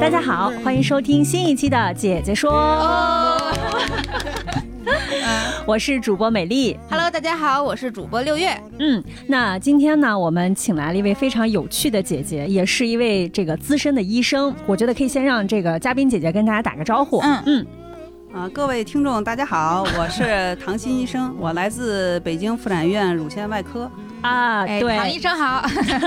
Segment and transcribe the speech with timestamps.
[0.00, 2.52] 大家好，欢迎收听新一期的《姐姐说》。
[5.64, 6.76] 我是主播美丽。
[6.90, 8.60] Hello，大家好，我是主播六月。
[8.78, 14.54] 嗯，那今天呢，我们请来了一位非常有趣的姐姐，也是一位这个资深的医生。
[14.66, 17.20] 我觉得可以先让这个嘉宾姐姐跟大家打个招呼。
[17.20, 17.66] 嗯嗯。
[18.34, 23.90] 啊，各位听众，大家好，我是唐鑫医生，我来自北京妇产医院乳腺外科。
[24.22, 25.62] 啊，对，唐医生好，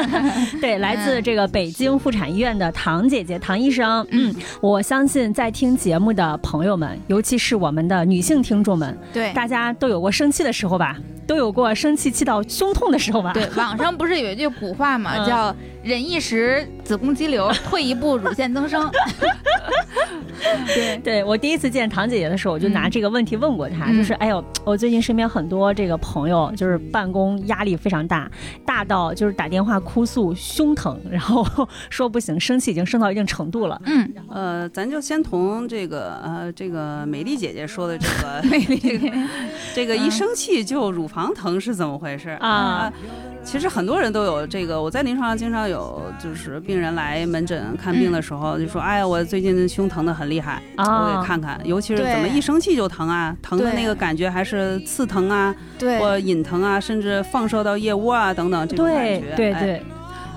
[0.61, 13.33] 对，来自这个北京妇产医院的唐姐姐，唐医生，嗯，我相信在听节目的朋友们，尤其是我们的女性听众们，对，大家都有过生气的时候吧，都有过生气气到胸痛的时候吧？
[13.33, 15.53] 对，网上不是有一句古话嘛， 叫
[15.85, 18.89] “忍一时子宫肌瘤， 退一步乳腺增生”。
[20.67, 28.05] 对，对我第一次见唐姐姐的时候，我就拿这个问题问过她，就是哎呦，我最近身边很多这个朋友，就是办公压力非常。
[28.07, 28.29] 大
[28.65, 31.45] 大到就是打电话哭诉胸疼，然后
[31.89, 33.81] 说不行，生气已经升到一定程度了。
[33.85, 39.11] 嗯，呃，咱就先从这个呃这个美丽姐姐说的这个美丽
[39.73, 42.91] 这个一生气就乳房疼是怎么回事啊？
[43.45, 55.55] 其实很多人都有这个，我在临床上经常有就是病人来门诊看病的时候就说，哎呀，我最近胸疼的很厉害，我给看看，尤其是怎么一生气就疼啊，疼的那个感觉还是刺疼啊，
[55.99, 59.81] 或隐疼啊，甚至放射到腋窝啊等等这种感觉，对对。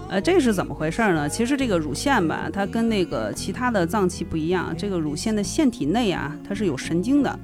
[0.08, 1.28] 呃，这是怎么回事呢？
[1.28, 4.74] 其实这个乳腺吧，它跟那个其他的脏器不一样。
[4.76, 7.38] 这个乳腺的腺体内啊，它是有神经的，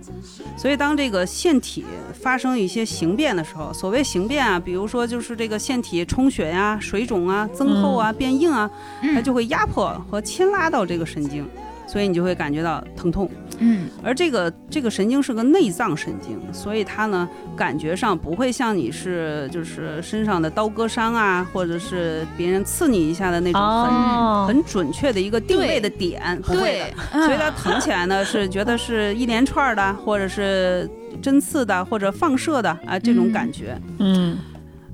[0.56, 8.70] 所以当这个腺体发生一些形变的时候，所谓形变啊，比如说就是这个腺体充血呀、水肿啊、增厚啊、变硬啊，
[9.14, 11.46] 它就会压迫和牵拉到这个神经。
[11.86, 23.60] 所以你就会感觉到疼痛，嗯，而这个这个神经是个内脏神经，所以它呢感觉上不会像你是就是身上的刀割伤啊，或者是别人刺你一下的那种
[24.46, 27.26] 很很准确的一个定位的点，不会的。
[27.26, 30.88] 所以它疼起来呢是觉得是一连串的，或者是
[31.22, 34.36] 针刺的，或者放射的啊这种感觉，嗯。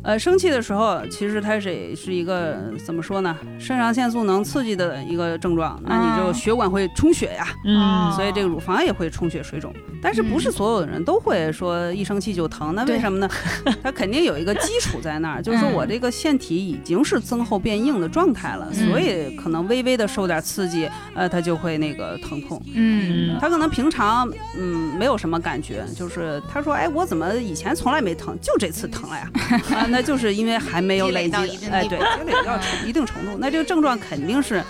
[0.02, 3.36] 呃，生气的时候，其实它是是一个怎么说呢？
[3.58, 9.72] 肾上腺素能刺激的一个症状，那你就血管会充血呀，嗯，所以这个乳房也会充血水肿。
[10.02, 12.74] 但是不是所有的人都会说一生气就疼？
[12.74, 13.28] 那为什么呢？
[13.82, 22.60] 它肯定有一个基础在那儿，就是说我这个腺体已经是增厚变硬的状态了，所以可能微微的受点刺激，呃，它就会那个疼痛。
[22.74, 29.30] 嗯，他可能平常嗯没有什么感觉，就是他说，哎，我怎么以前从来没疼，就这次疼了呀？
[29.90, 29.96] 啊。
[29.96, 31.36] 那就是因为还没有累积，
[31.70, 34.62] 哎，对，积累到一定程度，那这个症状肯定是，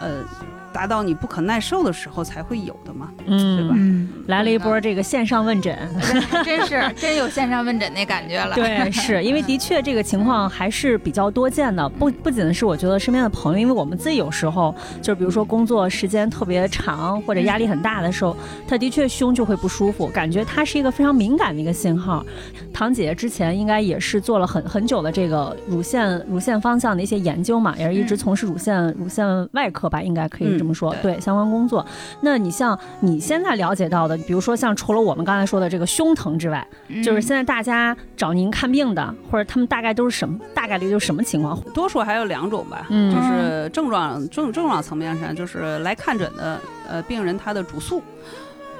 [0.00, 0.24] 呃。
[0.74, 3.76] 达到你不可耐受的时候才会有的嘛，嗯，对吧？
[4.26, 5.78] 来了一波这个线上问诊，
[6.44, 8.56] 真是真有线上问诊那感觉了。
[8.56, 11.88] 对，是因为的确这个情况还是比较多见的。
[11.90, 18.36] 不不仅是我觉得身边的朋友，因为我们自己有时候就是比如说工作时间特别长或者压力很大的时候，
[18.66, 22.26] 他的确胸就会不舒服，感觉它是一个非常敏感的一个信号。
[22.72, 30.63] 唐姐姐之前应该也是做了很很久的这个乳腺乳腺方向的一些研究嘛，也是一直从事乳腺乳腺外科吧，应该可以。
[30.64, 31.84] 这么说对相关工作，
[32.22, 36.66] 那你像你现在了解到的，比如说像除了我们刚才说的这个胸疼之外，
[37.04, 41.60] 就是现在大家找您看病的，或者他们大概都是什么大概率就是什么情况？
[41.74, 46.58] 多数还有两种吧，就是症状症症状层面上，就是来看诊的
[46.88, 48.02] 呃病人他的主诉，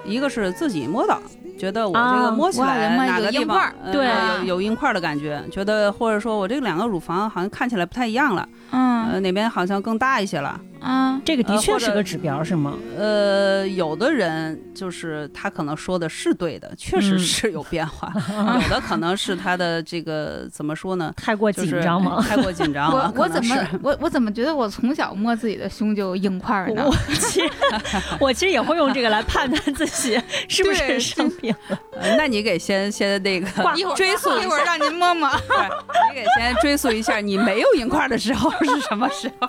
[0.07, 1.21] 一个是自己摸到。
[1.57, 4.09] 觉得我这个摸起来哪个地方对
[4.41, 10.61] 有有硬块的感觉，觉得或者说我这两个乳房好像看起来不太一样了，嗯，呃哪边好像更大一些了。
[10.85, 12.75] 啊，这个的确是个指标，是吗？
[12.99, 18.13] 呃，有的人就是他可能说的是对的，确实是有变化。
[18.63, 21.11] 有的可能是他的这个怎么说呢？
[21.17, 22.23] 太过紧张吗？
[22.29, 23.11] 太过紧张了。
[23.17, 26.85] 我我怎么我我怎么觉得我从小摸自己的胸就硬块呢？
[26.85, 27.51] 我其实
[28.21, 31.79] 我其实也会用这个来判断自己是不是生病了。
[32.19, 33.49] 那你给先先那个
[33.97, 35.31] 追溯一会儿让您摸摸。
[35.31, 39.49] 你给先追溯一下，你没有硬块的时候是什么时候？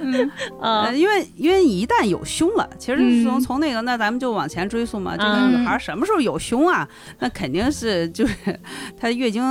[0.00, 0.30] 嗯
[0.60, 5.16] 呃，因为因为一旦有胸了，其实从从那个，那咱们就往前追溯嘛。
[5.16, 6.88] 这个女孩什么时候有胸啊？
[7.18, 8.34] 那肯定是就是
[8.98, 9.42] 她月经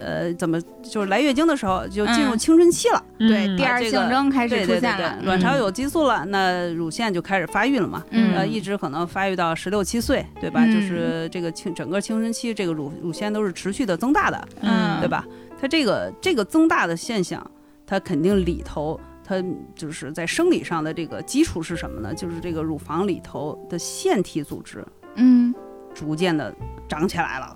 [0.00, 8.04] 呃，怎么就是来月经的时候就进入嗯青春期了，对，嗯第二这个性征开始对对对对出现了，，卵巢有激素了，那乳腺就开始发育了嘛。
[8.10, 10.60] 嗯呃，一直可能发育到十六七岁，对吧？
[10.64, 15.24] 嗯就是这个青整个青春期，这个乳乳腺都是持续的增大的，嗯对吧？
[15.60, 17.44] 它这个这个增大的现象，
[17.84, 19.44] 它肯定里头，它
[19.74, 22.14] 就是在生理上的这个基础是什么呢？
[22.14, 24.82] 就是这个乳房里头的腺体组织
[25.16, 25.54] 嗯，
[25.94, 26.54] 逐渐的
[26.88, 27.54] 长起来了。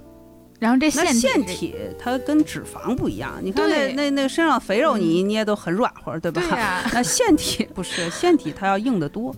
[0.61, 6.85] 然后这腺是腺体它跟脂肪不一样，你看那那那身上肥肉你一捏都很软和，对吧？
[6.93, 9.35] 那腺体不是腺体，它要硬得多，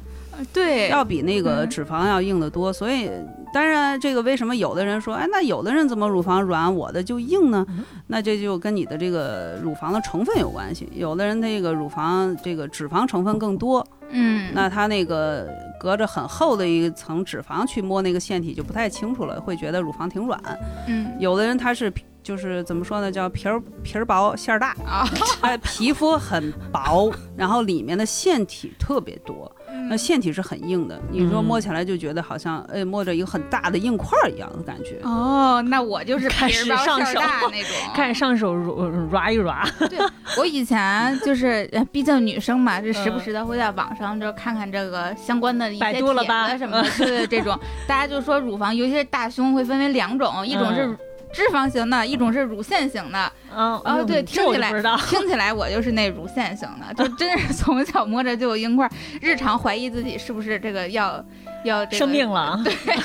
[0.52, 2.72] 对，要比那个嗯脂肪要硬得多。
[2.72, 3.10] 所以，
[3.52, 7.66] 当然这个为什么有的人说，哎，那有的人怎么乳房软，我的就硬呢？
[8.06, 10.88] 那这就跟你的这个乳房的成分有关系。
[10.92, 15.48] 有的人那个乳房这个脂肪成分更多，嗯，那他那个
[15.78, 20.40] 隔着很厚的一层脂肪去摸那个腺体就不太清楚了，会觉得乳房挺软。
[20.88, 21.92] 嗯有的人他是
[22.22, 25.06] 就是怎么说呢，叫皮儿皮儿薄馅儿大，啊，
[25.42, 29.50] 哎，皮肤很薄，然后里面的腺体特别多。
[29.88, 31.44] 那腺体是很硬的，你说嗯。
[31.44, 34.98] 摸起来就觉得好像哎摸着一个很大的硬块儿一样的感觉。
[35.02, 37.20] 哦，那我就是开始上手
[37.52, 39.52] 那种，开始上手揉揉一揉，
[40.38, 43.20] 我以前就是，呃毕竟女生嘛，就时不嗯。
[43.20, 47.58] 时的会在网上就看看这个相关的一些百度了帖吧子什么的，对对，这种。
[47.86, 50.98] 大家就说乳房，尤其是大胸会分为两种，一种是嗯
[51.34, 53.32] 脂肪型的，一种是乳腺型的。
[53.56, 54.72] 嗯哦对嗯听起来
[55.08, 58.90] 听起来我就是那乳腺型的，就真是 从小摸着就有硬块，
[59.20, 61.24] 日常怀疑自己是不是这个要
[61.64, 62.98] 要这个生病了，然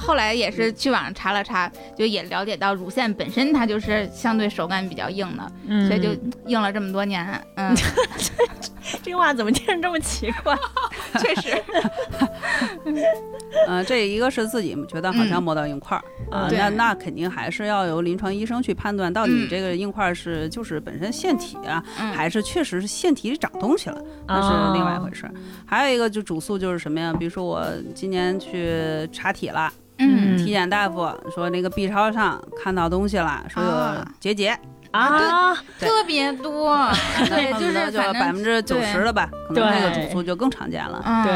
[0.00, 6.10] 后后来也是去网上查了查，就也了解到乳腺本身它就是相对手感比较硬的，嗯所以就
[6.46, 7.26] 硬了这么多年。
[7.56, 7.74] 嗯
[9.02, 10.56] 这话怎么听着这么奇怪？
[11.20, 11.62] 确实，
[13.68, 16.02] 呃，这一个是自己觉得好像摸到硬块儿。
[16.30, 25.32] 啊，那那肯定还是要由临床医生去判断，到底嗯这个硬块儿是就是本身腺体啊，嗯，还是确实是腺体里长东西了，那是另外一回事儿。
[25.66, 27.12] 还有一个就主诉就是什么呀？
[27.16, 27.64] 比如说我
[27.94, 29.59] 今年去查体了，
[30.00, 30.36] 嗯。
[30.38, 34.58] 体检大夫说那个 B 超上看到东西了，说有啊结节，
[34.90, 35.88] 啊，对。
[35.88, 36.76] 特别多，
[37.28, 41.02] 对，就是就百分之九十了吧，可能那个主诉就更常见了。
[41.04, 41.32] 嗯，对，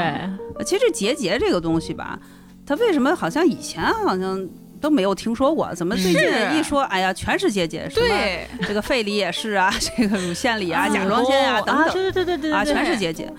[0.59, 2.19] 呃其实结节这个东西吧，
[2.67, 4.49] 它为什么好像以前好像
[4.81, 11.93] 都没有听说过，怎么最近一说，哎呀，全是结节，对，这个肺里也是啊， 这个乳腺里啊，啊甲状腺啊哦等等。
[11.93, 12.53] 对对对对对。
[12.53, 13.33] 啊，全是结节。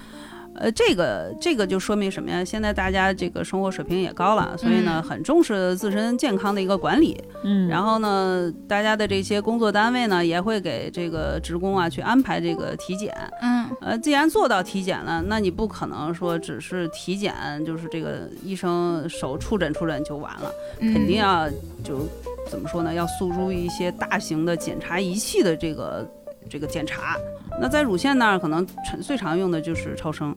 [0.57, 2.43] 呃，这个这个就说明什么呀？
[2.43, 7.21] 现在大家这个生活水平也高了，所以呢，嗯很重视自身健康的一个管理。
[7.43, 13.13] 嗯，然后呢，大家的这些工作单位呢，也会给这个职工啊去安排这个体检。
[13.41, 17.33] 嗯呃，既然做到体检了，那你不可能说只是体检，
[17.65, 21.49] 就是这个医生手触诊触诊就完了，嗯肯定要
[21.83, 22.07] 就
[22.49, 22.93] 怎么说呢？
[22.93, 26.09] 要诉诸一些大型的检查仪器的这个
[26.49, 27.17] 这个检查。
[27.59, 30.35] 那在乳腺那儿，可能常最常用的就是超声。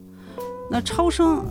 [0.71, 1.45] 那超声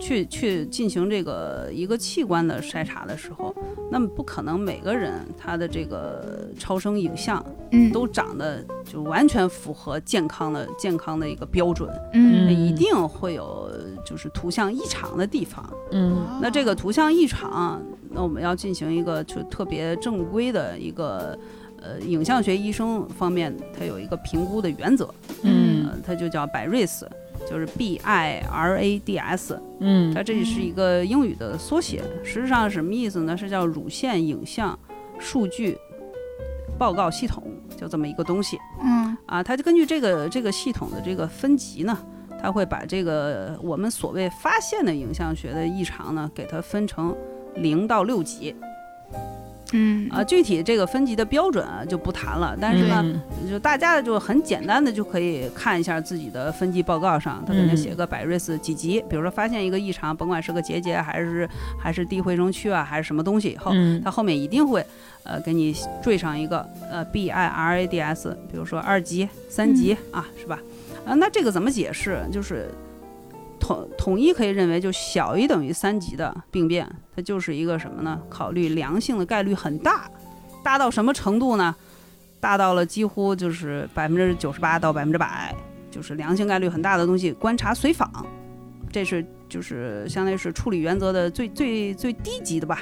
[0.00, 3.54] 去去进行这个一个器官的筛查的时候，
[3.90, 13.70] 那么不可能每个人他的这个超声影像嗯都长得就完全符合健康的健康的一个标准，嗯那一定会有
[14.04, 15.64] 就是图像异常的地方。
[15.92, 21.38] 嗯那这个图像异常，那我们要进行一个就特别正规的一个
[21.82, 25.12] 呃影像学医生方面，它有一个评估的原则，
[25.42, 27.06] 嗯呃，它就叫 BIRADS，
[27.48, 33.36] 就是 B I R A D S，嗯它这是一个英语的缩写，实际上什么意思呢？
[33.36, 34.78] 是叫乳腺影像
[35.18, 35.76] 数据
[36.78, 37.42] 报告系统，
[37.76, 38.58] 就这么一个东西。
[38.82, 41.96] 嗯啊，它就根据这个这个系统的这个分级呢，
[42.40, 47.14] 它会把这个我们所谓发现的影像学的异常呢，给它分成
[47.56, 48.54] 零到六级
[49.72, 50.22] 嗯啊。
[50.24, 61.48] 具体这个分级的标准啊就不谈了，但是呢，嗯就大家就很简单的就可以看一下自己的分级报告上，他肯定嗯写个百瑞斯几级，比如说发现一个异常，甭管是个结节还是
[61.78, 64.84] 还是低回声区啊，还是什么东西以后，嗯它后面一定会
[65.24, 70.58] 呃给你缀上一个呃 B I R A D S，比如说二级、三级、啊，是吧？
[71.04, 72.20] 啊，那这个怎么解释？
[72.30, 72.70] 就是
[73.62, 78.20] 统统一可以认为，就小于等于三级的病变，它就是一个什么呢？
[78.28, 80.10] 考虑良性的概率很大，
[80.64, 81.74] 大到什么程度呢？
[82.40, 85.54] 大到了几乎就是百分之九十八到百分之百，
[85.92, 88.10] 就是良性概率很大的东西，观察随访，
[88.90, 92.80] 这是就是相当于是处理原则的最最最低级的吧。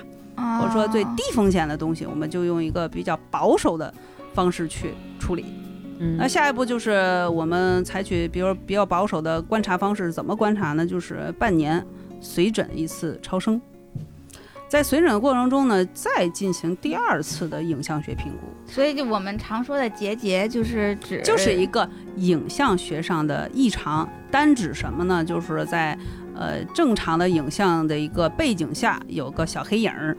[0.58, 3.92] 或者说最低风险的东西，我们就用一个比较保守的
[4.32, 5.44] 方式去处理。
[6.00, 10.84] 嗯那下一步就是我们采取，比如比较保守的观察方式，怎么观察呢？
[10.86, 11.86] 就是半年
[12.20, 13.60] 随诊一次超声。
[14.66, 25.24] 在随诊的过程中呢，再进行第二次的影像学评估，所以就我们常说的结节，就是指就是一个影像学上的异常，单指什么呢？
[25.24, 25.98] 就是在
[26.36, 30.16] 呃正常的影像的一个背景下有个小黑影儿，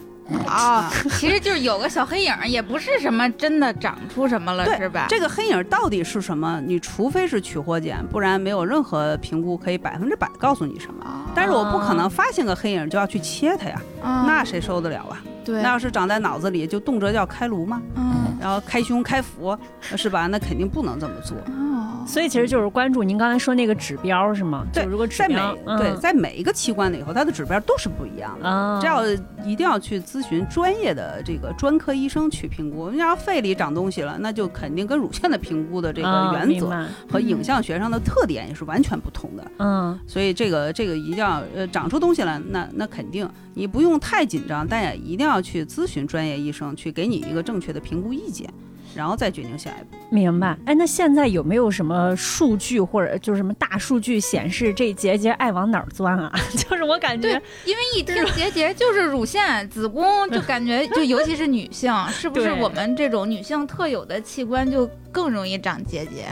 [0.48, 5.06] 啊，其实就是有个小黑影，也不是什么真的长出什么了，是吧？
[5.10, 6.62] 这个黑影到底是什么？
[6.66, 11.04] 你除非是取活检，不然没有任何评估可以百分之百告诉你什么。
[11.06, 15.22] 啊但是我不可能发现个黑影就要去切它呀，啊那谁受得了啊？
[15.46, 17.82] 对，那要是长在脑子里，就动辄就要开颅吗？
[17.96, 20.28] 嗯然后开胸开腹，是吧？
[20.28, 21.38] 那肯定不能这么做。
[21.38, 24.66] 哦，所以其实就是关注您刚才说那个指标是吗？
[24.74, 28.50] 对如果指在每标，嗯对在每一个器官里头，它的指标都是不一样的。
[28.50, 29.06] 啊，这要
[29.46, 32.90] 一定要去咨询专业的这个专科医生去评估。
[32.90, 39.52] 你要肺里长东西了，那就肯定跟乳腺的评估的这个啊原则和影像学上的特点也是完全不同的。
[39.60, 48.50] 嗯所以这个这个一定要呃长出东西来，那那肯定你不用太紧张，但也一定要去咨询专业医生，去给你一个正确的评估意见，
[48.96, 49.98] 然后再决定下一步。
[50.10, 50.58] 明白。
[50.66, 56.32] 哎，那现在有没有什么数据或者就是什么大数据显示这结节爱往哪儿钻啊？
[56.56, 66.26] 就是我感觉对因为一听结节就是乳腺、子宫，就感觉就尤其是女性，是不是我们这种女性特有的器官就更容易长结节？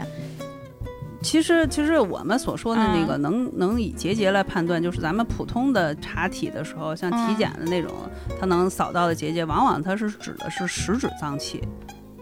[1.22, 7.92] 其实，其实我们所说的那嗯个能、能以结节来判断，就是咱们普通的查体的时候，像体嗯检的那种，
[8.40, 11.62] 它能扫到的结节，往往它是指的是食指脏器。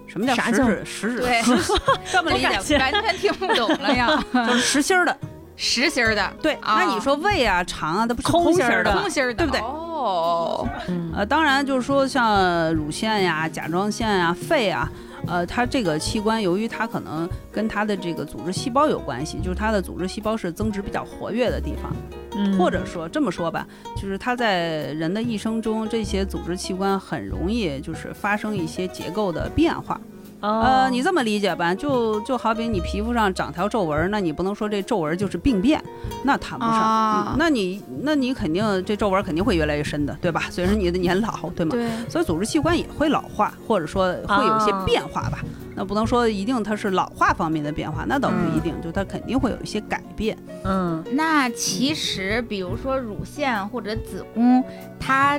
[0.07, 0.85] 什么叫实啥叫质？
[0.85, 1.43] 实质对，
[2.11, 5.17] 这么理解完全听不懂了呀， 就是实心儿的。
[5.61, 9.11] 实心儿的、对，啊那你说胃啊、肠啊，它不是空心儿的空。
[9.11, 14.89] 心儿的，对不对哦，嗯呃，当然就是说像乳腺呀、甲状腺呀、肺啊，
[15.27, 21.95] 呃，它这个器官由于它可能跟它的这个组织细胞有关系，就是它的组织细胞是增殖比较活跃的地方，
[22.37, 30.01] 嗯或者说这么说吧，就是它在人的一生中，这些组织器官很容易就是发生一些结构的变化。
[30.41, 35.83] 哦呃，你这么理解吧，就就好比你皮肤上长条皱纹儿，那你不能说这皱纹儿就是病变，
[36.23, 36.75] 那谈不上。
[36.75, 40.45] 啊嗯那你那你肯定这皱纹儿肯定会越来越深的，对吧？
[40.51, 41.73] 随着你的年老，对吗？
[41.73, 45.39] 对，所以组织器官也会老化，或者说会有一些啊变化吧。
[45.75, 50.37] 那不能说一定它是老化方面的变化，那倒不一嗯定，就它肯定会有一些改变。
[50.65, 54.63] 嗯那其实比如说乳腺或者子宫，
[54.99, 55.39] 它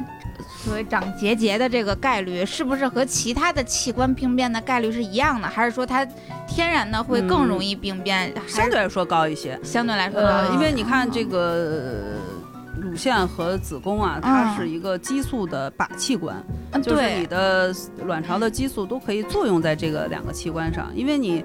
[0.63, 5.47] 所谓长结节的这个概率，是不是和其他的器官病变的概率是一样的？
[5.47, 6.05] 还是说它
[6.47, 8.33] 天然的会更容易病变？
[8.45, 9.57] 相对来说高一些。
[9.63, 16.35] 相对来说高呃，一些因为你看这个呃乳腺和子宫啊，它嗯是一个激素的靶器官，
[16.71, 17.73] 嗯就是你，的
[18.05, 20.91] 卵巢的激素都可以作用在这个两个器官上。
[20.93, 21.43] 因为你，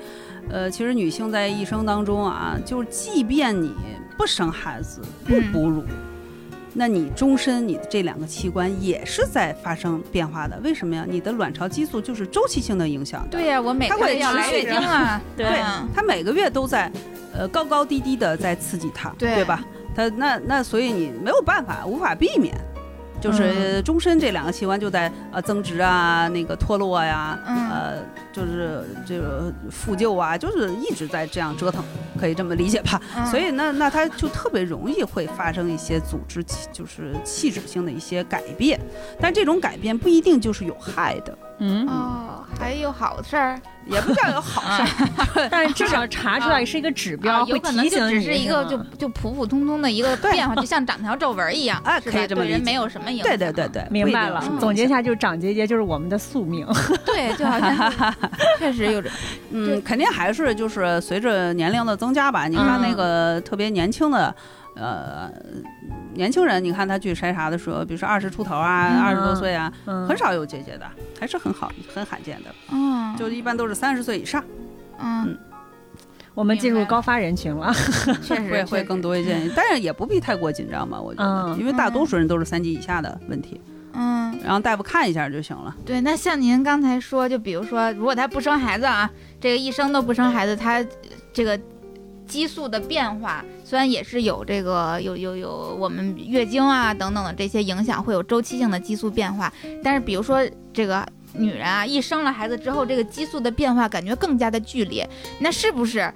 [0.50, 3.72] 呃，其实女性在一生当中啊，就是即便你
[4.18, 5.84] 不生孩子、不嗯哺乳。
[6.74, 11.06] 那你终身你的这两个器官也是在发生变化的，为什么呀？
[11.08, 15.46] 你的卵巢激素就是周期性的影响的，对呀、我每它会个月要来月持续经啊，对。
[15.46, 16.90] 嗯它每个月都在，
[17.32, 19.64] 呃，高高低低的在刺激它，对吧？
[19.94, 22.52] 它那那所以你没有办法，无法避免，
[23.20, 27.70] 就是终身这两个器官就在呃增殖啊，那个脱落呀、嗯。
[27.70, 28.02] 呃，
[28.32, 31.82] 就是这个复旧啊，就是一直在这样折腾，
[32.18, 33.00] 可以这么理解吧？
[33.16, 33.26] 嗯。
[33.26, 38.78] 所以那那它就特别容易会发生一些组织就是器质性的一些改变，
[39.20, 45.48] 但这种改变不一定就是有害的，嗯，哦，还有好事儿，也不叫有好事儿。
[45.50, 48.10] 但是至少查出来是一个指标，啊，会有可能提醒你。
[48.14, 52.54] 就只是一个就就普普通通的一个变化，就像长条皱纹一样，啊可以这么理解。
[52.54, 53.26] 对人没有什么影响。
[53.26, 54.42] 对对对对，明白了。
[54.58, 56.66] 总结一下就是长结节就是我们的宿命。
[57.06, 58.14] 对，就好像
[58.58, 59.08] 确实有这，
[59.50, 62.48] 嗯，肯定还是就是随着年龄的增加吧。
[62.48, 62.96] 你看那嗯。
[62.96, 64.34] 个特别年轻的，
[64.76, 65.30] 呃，
[66.14, 70.86] 年轻人，你看他去筛查的时候，比如说二十出头啊，嗯二十多岁啊，嗯，很少有结节的，
[71.18, 72.50] 还是很好，很罕见的。
[72.72, 74.42] 嗯，就一般都是三十岁以上，
[74.98, 75.38] 嗯，
[76.34, 77.72] 我们进入高发人群了。
[78.22, 83.60] 确实 会会更多一些，但是也不必太过紧张吧，我觉得，嗯因为大多数人都是三级以下的问题，
[83.92, 85.74] 嗯，然后大夫看一下就行了。
[85.86, 86.00] 对。
[86.00, 89.08] 那像您刚才说，就比如说，如果他不生孩子啊，
[89.40, 90.84] 这个一生都不生孩子，他
[91.32, 91.58] 这个
[92.26, 99.52] 激素的变化，虽然也是有这个有有有我们月经啊等等的这些影响，会有周期性的激素变化，
[99.82, 100.40] 但是比如说
[100.72, 101.06] 这个。
[101.36, 105.04] 女人啊，一生了孩子之后，这个激素的变化感觉更加的剧烈，
[105.40, 106.14] 那是不是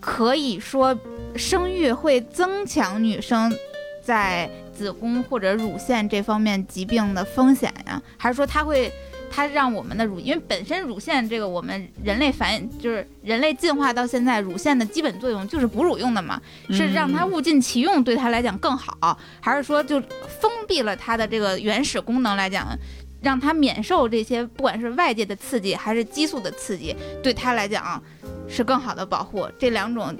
[0.00, 0.98] 可以说
[1.36, 3.54] 生育会增强女生
[4.02, 8.00] 在子宫或者乳腺这方面疾病的风险呀？
[8.16, 8.90] 还是说它会
[9.30, 20.00] 它让我们的乳，因为本身乳腺这个我们人类繁就是人类进化到现在，乳腺的基本作用就是哺乳用的嘛，是让它嗯物尽其用对它来讲更好，还是说就
[20.40, 22.76] 封闭了它的这个原始功能来讲？
[23.22, 28.02] 让它免受这些不管是外界的刺激还是激素的刺激，对它来讲
[28.48, 29.46] 是更好的保护。
[29.58, 30.16] 这两种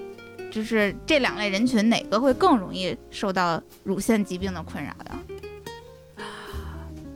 [0.50, 5.12] 就是这两类人群哪个会更容易受到乳腺疾病的困扰的？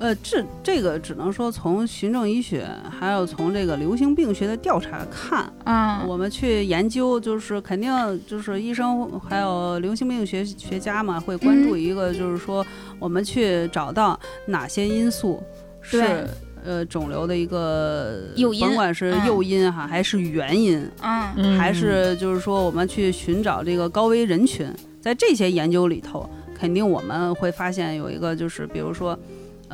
[0.04, 7.90] 呃，这这个只能说从循证医学，还有从这个流行病学的调查看，嗯，我们去研究，就是肯定
[8.26, 12.66] 就是医生还有流行病学学家嘛，会关注嗯一个，就是说
[12.99, 15.42] 我们去找到哪些因素
[15.90, 16.28] 对是
[16.62, 24.70] 呃肿瘤的一个诱因甭管是嗯诱因哈，还是原因，嗯嗯还是就是说我们去寻找这个高危人群，
[25.00, 29.18] 在这些研究里头，肯定我们会发现有一个就是比如说。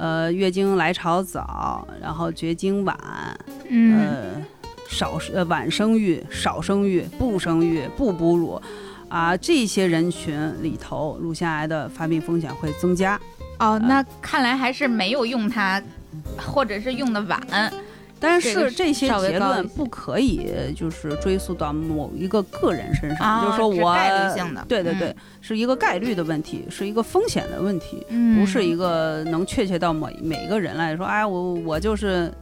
[0.01, 2.97] 呃，月经来潮早，然后绝经晚，
[3.69, 4.43] 嗯呃，
[4.89, 8.59] 少呃晚生育、少生育、不生育、不哺乳，
[9.11, 13.21] 啊，这些人群里头，乳腺癌的发病风险会增加。
[13.59, 15.83] 哦，那看来还是没有用它，
[16.39, 17.39] 或者是用的晚。
[18.21, 20.47] 但是这些结论不可以
[20.77, 32.33] 就是追溯到某一个个人身上，啊就是说我是概率性的对对对，是一个概率的问题，是一个风险的问题，嗯不是一个能确切到每每个人来说，哎，我我就是。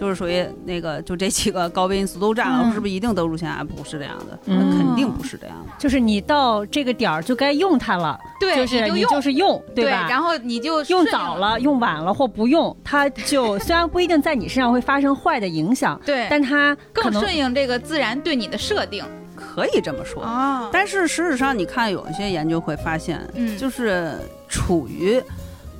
[0.00, 2.72] 就是属于那个，就这几个高危因素都占了，嗯。
[2.72, 3.62] 是不是一定得乳腺癌？
[3.62, 4.58] 不是这样的，嗯。
[4.58, 5.72] 那肯定不是这样的。
[5.78, 10.06] 就是你到这个点儿就该用它了，对，就是你你就是用，对吧？
[10.08, 19.04] 然后你就用早，了、用晚了或不用，它就虽然不一定在你身上会发生坏的影响， 对，但它更顺应这个自然对你的设定。
[19.36, 20.22] 可以这么说。
[20.22, 23.58] 啊但是事实上，你看有一些研究会发现，嗯。
[23.58, 24.14] 就是
[24.48, 25.20] 处于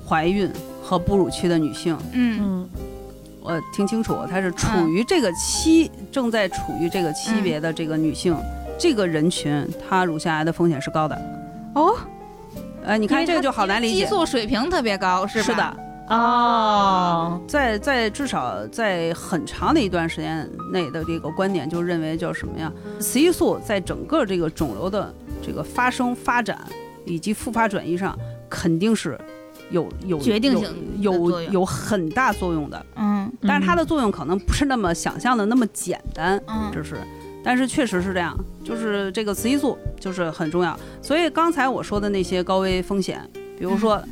[0.06, 0.50] 怀孕
[0.82, 2.38] 和哺乳期的女性，嗯。
[2.42, 2.70] 嗯
[3.40, 8.36] 我听清楚，她是处于这个期，正在处于这个嗯级别的这个女性，
[8.78, 11.16] 这个人群，她乳腺癌的风险是高的。
[11.74, 11.94] 哦，
[12.84, 14.04] 呃，你你看这个就好难理解。
[14.04, 15.44] 激素水平特别高，是吧？
[15.44, 15.76] 是的，
[16.08, 22.70] 哦，在在至少在很长的一段时间内的这个观点就认为叫什么呀？
[22.98, 26.58] 雌激素在整个这个肿瘤的这个发生、发展
[27.06, 29.18] 以及复发转移上，肯定是
[29.70, 30.68] 有有决定性
[31.00, 32.86] 有有有很大作用的。
[32.96, 36.96] 嗯但是它的作用可能不是那么想象的那么简单，嗯这是。
[37.42, 40.78] 但是确实是这样，就是这个雌激素就是很重要。
[41.00, 43.26] 所以刚才我说的那些高危风险，
[43.58, 44.02] 比如说，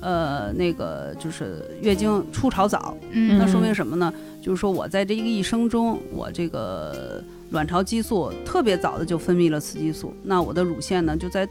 [0.00, 4.10] 呃，那个就是月经初潮早，嗯那说明什么呢？
[4.40, 11.46] 就是说我在这一个一生中，我这个卵巢激素特别早的就分泌了雌激素，那我的乳腺呢就在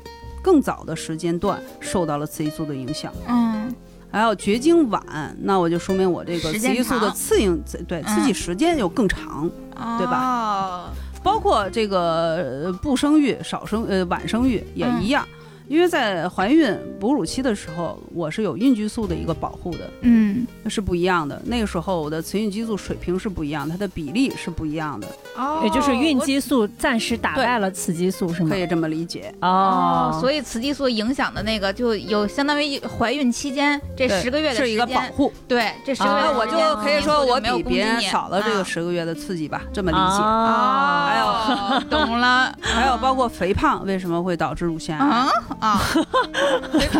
[0.48, 3.12] 更早的时间段受到了雌激素的影响。
[3.28, 3.76] 嗯
[4.10, 5.04] 还有绝经晚，
[5.42, 7.46] 那我就说明我这个雌激素的长刺激
[7.86, 9.50] 对刺激嗯时间又更长，
[9.98, 10.90] 对吧哦
[11.22, 15.28] 包括这个呃不生育、少生呃晚生育也嗯一样。
[15.68, 21.42] 因为在怀孕哺乳期的时候，我是有孕激素的一个保护的，嗯那是不一样的。
[21.46, 28.58] 那个时候我的雌孕激素水平是不一样，它的比例是不一样的，哦，也就是孕激素暂时打败了雌激素，是吗可？
[28.58, 29.34] 以这么理解。
[29.42, 40.22] 哦，所以以雌激素影响的那个就有相当于怀孕期间这十个月的是一个时间，保护，对，这十个月我就可以说我比别人少了这个啊十个月的刺激吧，这么理解。
[40.24, 45.28] 啊，还有哦 懂了，还有包括肥胖为什么会导致乳腺癌？
[45.60, 45.82] 啊啊，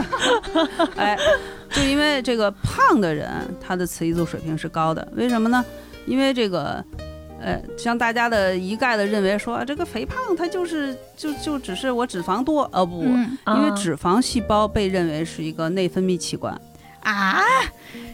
[0.98, 1.18] 哎，
[1.72, 5.64] 就因为这个胖的人，他的雌激素水平是高的，为什么呢？
[6.06, 6.84] 因为这个，
[7.42, 16.60] 呃，像大家的一概的认为说，这个肥胖它就是就就只是我脂肪多，呃不，嗯因为啊脂肪细胞被认为是一个内分泌器官。
[17.04, 17.42] 啊，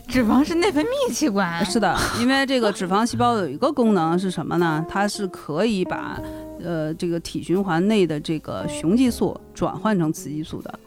[0.07, 4.85] 脂肪是内分泌器官，是的，因为这个脂肪细胞有一个功能是什么呢？
[4.87, 6.19] 它是可以把
[6.63, 10.79] 呃这个体循环内的这个雄激素转换成雌激素的。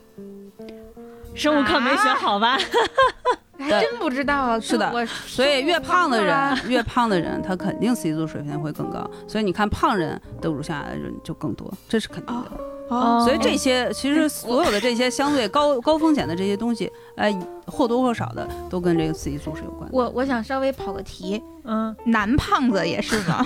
[1.34, 2.56] 生物课没学好吧？
[3.58, 9.10] 还真不知道啊，是的我所以越胖的啊人，越胖的人，他肯定雌激素水平会更高。
[9.26, 12.50] 所以你看，胖人得乳腺癌的人就更多，这是肯定的。
[12.88, 17.34] 哦，所以这些其实所有的这些相对高高风险的这些东西，哎，
[17.66, 19.96] 或多或少的都跟这个雌激素是有关的。
[19.96, 23.44] 我我想稍微跑个题，嗯，男胖子也是吗？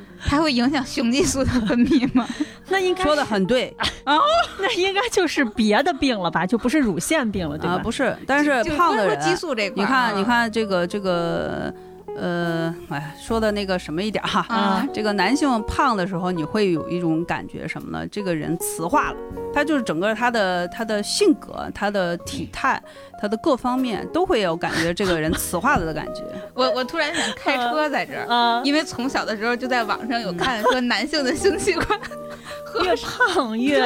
[0.24, 2.26] 它会影响雄激素的分泌吗？
[2.68, 3.74] 那应该说的很对
[4.04, 6.46] 那应该就是别的病了吧？
[6.46, 7.82] 就不是乳腺病了，对啊，吧？
[7.82, 11.72] 不是，但是就胖的人，激素这块你看，你看这个这个，
[12.16, 18.06] 呃，哎，说的那个什么一点哈，啊这个男性胖的时候，你会有一种感觉什么呢？
[18.08, 19.16] 这个人雌化了，
[19.52, 22.80] 他就是整个他的他的性格、他的体态、
[23.20, 26.22] 他的各方面都会有感觉这个人雌化了的感觉。
[26.54, 28.26] 我我突然想开车在这儿。
[28.26, 31.98] 啊，因为从小的时候就在网上有看说男性的性器官
[32.64, 33.82] 和越胖越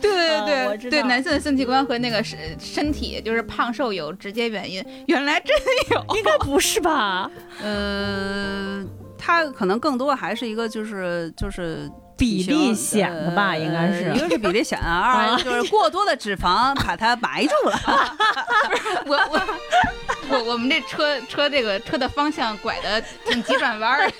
[0.00, 5.56] 对对对对男性的性器官和那个身身体就是胖瘦有直接原因，原来真
[5.90, 6.04] 有。
[6.16, 7.30] 应该不是吧？
[7.62, 8.84] 呃，
[9.18, 17.78] 他可能更多还是一个就是就是比例显的吧，呃应该是一个是比例显，二就是过多的脂肪 把它埋住了。
[19.06, 19.40] 我我
[20.30, 24.14] 我我们这车车这个车的方向拐的挺急转弯儿的。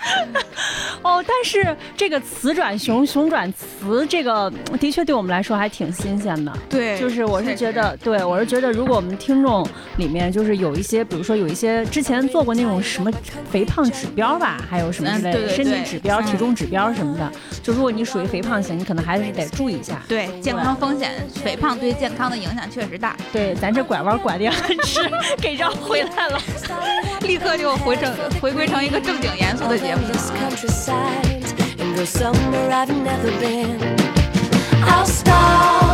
[1.02, 6.52] 哦，但是这个雌转雄，雄转雌，这个嗯的确对我们来说还挺新鲜的。
[6.68, 13.10] 对就是我是觉得，对我是觉得，如果我们听众里面就是有一些，比如说有一些之前做过那种什么
[13.50, 17.32] 肥胖指标吧，还有什么之类的、身体指标、嗯体重指标什么的，
[17.62, 20.02] 就如果你属于肥胖型，你可能还是得注意一下。
[20.06, 25.00] 对健康风险，肥胖对健康的影响确实大，对，咱这拐弯拐的也很直，
[25.40, 26.38] 给绕回来了。
[27.22, 30.10] 立刻就回正回归成一个正经严肃的节目。
[30.12, 31.44] this countryside
[31.80, 33.80] and go somewhere I've never been.
[34.82, 35.89] I'll stop,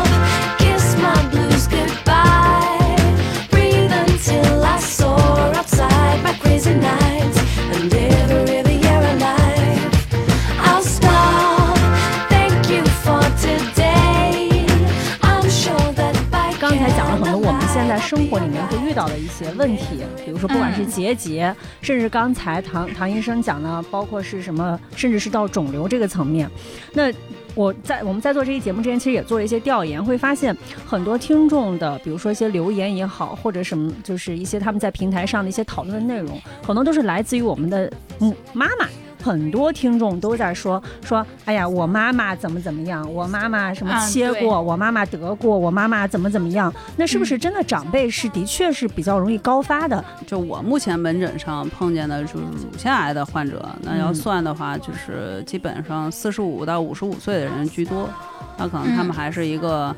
[17.87, 26.51] 现在生活里面会遇到的一些问题，比如说不管是结节，甚至刚才唐唐医生讲的，包括是什么，甚至是到肿瘤这个层面。
[26.93, 27.13] 那
[27.55, 38.89] 我在我们在做这期节目之前，其实也做了一些调研，会发现很多听众的，比如说一些留言也好，或者什么，就是一些他们在平台上的一些讨论的内容，可能都是来自于我们的嗯妈妈。
[39.27, 46.73] 很多听众都在说说，哎呀，我妈妈怎么怎么样，我妈妈什么切过，我妈妈得过，我妈妈怎么怎么样。
[46.97, 50.05] 那是不是真的长辈是的确是比较容易高发的？
[50.25, 58.09] 就我目前门诊上碰见的就是乳腺癌的患者，那要嗯算的话，就是基本上四十五到五十五岁的人居多，
[58.57, 59.95] 那可能他们嗯还是一个、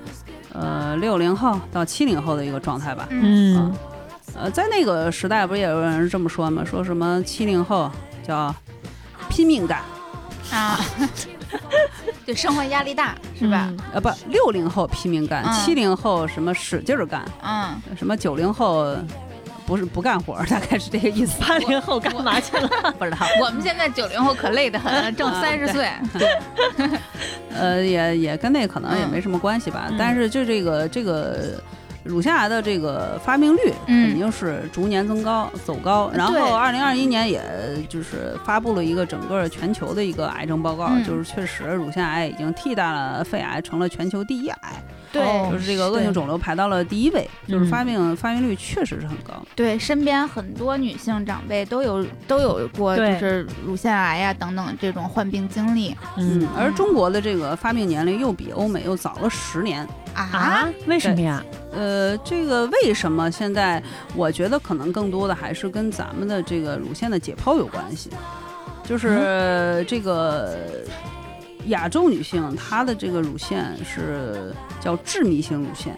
[0.54, 3.06] 呃六零后到七零后的一个状态吧。
[3.10, 3.74] 嗯
[4.34, 6.64] 呃，在那个时代不也有人这么说吗？
[6.64, 7.90] 说什么七零后
[8.26, 8.54] 叫
[9.28, 9.80] 拼命干，
[10.50, 10.80] 啊，
[12.26, 13.68] 对，生活压力大是吧？
[13.70, 18.96] 嗯呃不，六零后拼命干，嗯七零后什么使劲儿干，嗯，什么九零后
[19.66, 21.40] 不是不干活，大概是这个意思。
[21.46, 22.68] 八零后干嘛去了？
[22.98, 25.90] 不知道，我们现在九零后可累得很，正啊三十岁，
[27.54, 29.86] 呃，也也跟那可能也嗯没什么关系吧。
[29.90, 31.62] 嗯但是就这个这个
[32.08, 34.08] 乳腺癌的这个发病率嗯。
[34.08, 36.10] 肯定是逐年增高、走高。
[36.14, 37.40] 然后二零二一年也
[37.88, 41.04] 就是发布了一个整个全球的一个癌症报告，嗯。
[41.04, 49.34] 就是确实乳腺癌已经替代了肺癌，成了全球第一癌，对哦就是这个恶性肿瘤排到了第一位，就是嗯发病发病率确实是很高。
[49.54, 59.86] 对，身边很多女性长辈都有都有过就是乳腺癌呀、等等这种患病经历嗯而中国的这个发病年龄又比欧美又早了十年。
[60.14, 60.68] 啊啊？
[60.86, 61.44] 为什么呀？
[61.72, 63.80] 呃，这个为什么现在
[64.16, 68.10] 我觉得可能更多的还是跟咱们的这个乳腺的解剖有关系，
[68.82, 70.58] 就是这个
[71.68, 75.96] 亚洲女性她的这个乳腺是叫致密性乳腺，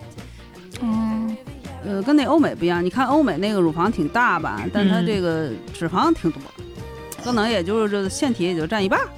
[0.81, 1.37] 嗯
[1.85, 2.85] 呃，跟那欧美不一样。
[2.85, 5.07] 你看欧美那个乳房挺大吧，但它嗯。
[5.07, 6.43] 这个脂肪挺多，
[7.25, 9.09] 可能也就是这个腺体也就占一半儿。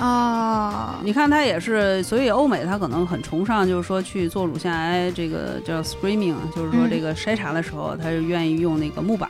[0.00, 6.90] 哦，你看它也是，所以欧美它可能很崇尚，就是说去做乳腺癌这个叫 screening，就是说嗯。
[6.90, 9.26] 这个筛查的时候，他是愿意用那个钼靶，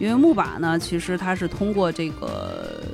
[0.00, 2.80] 因为钼靶呢，其实它是通过这个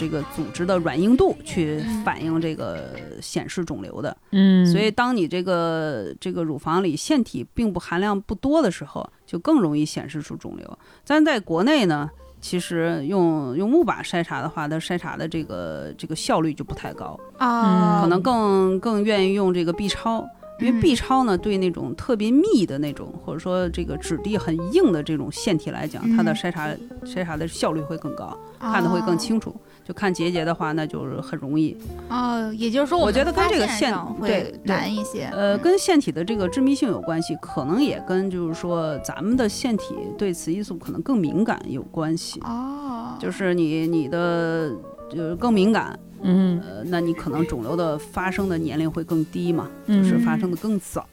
[0.00, 4.16] 这个组织的软硬度去嗯反映这个显示肿瘤的。
[4.32, 10.78] 嗯所以当你这个这个乳房里腺体并不含量不多的时候，就更容易显示出肿瘤。
[11.06, 12.08] 但在国内呢，
[12.40, 20.26] 其实用用钼靶筛查的话，它筛查的这个这个效率就不太高，哦，可能更更愿意用这个 B 超。
[20.60, 26.68] 因为嗯 B 超呢，对那种特别密的那种，或者说这个质地很硬的这种腺体来讲，它的嗯筛查
[27.02, 29.56] 筛查的效率会更高，看的会更清楚。
[29.84, 31.76] 就看结节的话，那就是很容易。
[32.08, 35.24] 哦，也就是说，我们觉得跟这个腺会对难一些。
[35.32, 42.40] 呃，跟腺体的这个致密性有关系，可能也跟就是说咱们的腺体对雌激素可能更敏感有关系。
[42.40, 44.70] 哦，就是你你的
[45.10, 51.06] 就是更敏感，嗯呃，那你可能肿瘤的发生的年龄会更低嘛，嗯就是发生的更早，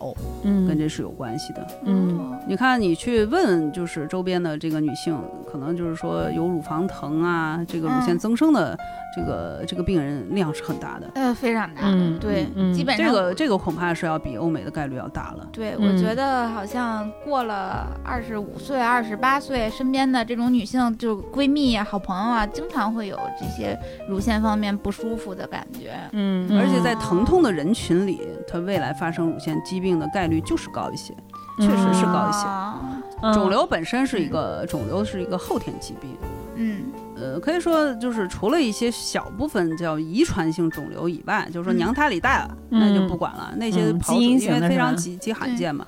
[0.43, 1.67] 嗯跟这是有关系的。
[1.86, 5.17] 嗯你看，你去问就是周边的这个女性，
[5.52, 8.78] 可能就是说有乳房疼啊，这个乳腺嗯增生的
[9.15, 11.12] 这个这个病人量是很大的。
[11.15, 15.48] 呃，非常大，嗯对，嗯基本上这个这个恐怕是要比欧美的概率要大了。
[15.52, 25.96] 对，嗯我觉得好像过了二十五岁、二十八岁，身边的这种女性，就闺蜜呀、好朋友啊，经常会有这些乳腺方面不舒服的感觉。
[26.12, 31.14] 嗯，而且在疼痛的人群里，它未来发生乳腺疾病的概率就是高一些。
[31.14, 31.24] 嗯
[31.60, 36.16] 确实是高一些肿瘤本身是一个肿瘤是一个后天疾病，
[36.54, 36.84] 嗯
[37.16, 43.52] 呃，可以说就是除了一些小部分叫遗传性肿瘤以外，就是说嗯娘胎里带了，嗯那就不管了。
[43.58, 45.84] 那些基因型的为非常极极罕见嘛，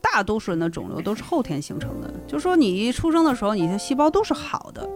[0.00, 2.10] 大多数人的肿瘤都是后天形成的。
[2.26, 4.88] 就是说你一出生的时候，你的细胞都是好的。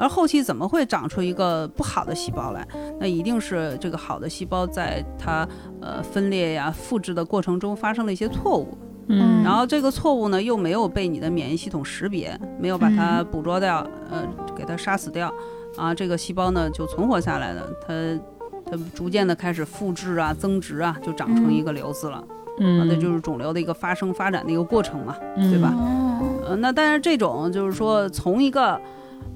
[0.00, 2.66] 而后期怎么会长出一个不好的细胞来？
[2.98, 5.46] 那一定是这个好的细胞在它
[5.82, 8.76] 呃分裂呀、复制的过程中发生了一些错误，
[9.08, 15.32] 嗯，然后这个错误呢又没有被你的免疫系统识别，没有把它捕捉掉，呃，给它杀死掉，
[15.76, 18.20] 啊，这个细胞呢就存活下来了，它
[18.64, 22.24] 它逐渐的开始复制啊、增殖啊，就长成一个瘤子了，啊，
[22.58, 25.74] 嗯，那就是肿瘤的一个发生发展的一个过程嘛，嗯对吧？
[25.76, 28.80] 嗯，呃，那但是这种就是说从一个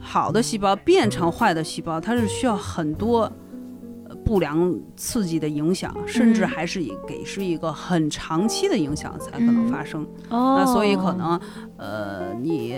[0.04, 3.22] 好的细胞变成坏的细胞，它是需要很多。
[4.06, 10.02] 呃不良刺激的影响，甚至嗯还是以给是一个很长期的影响才可能嗯发生。
[10.30, 11.38] 哦，那所以可能，
[11.76, 12.74] 呃，你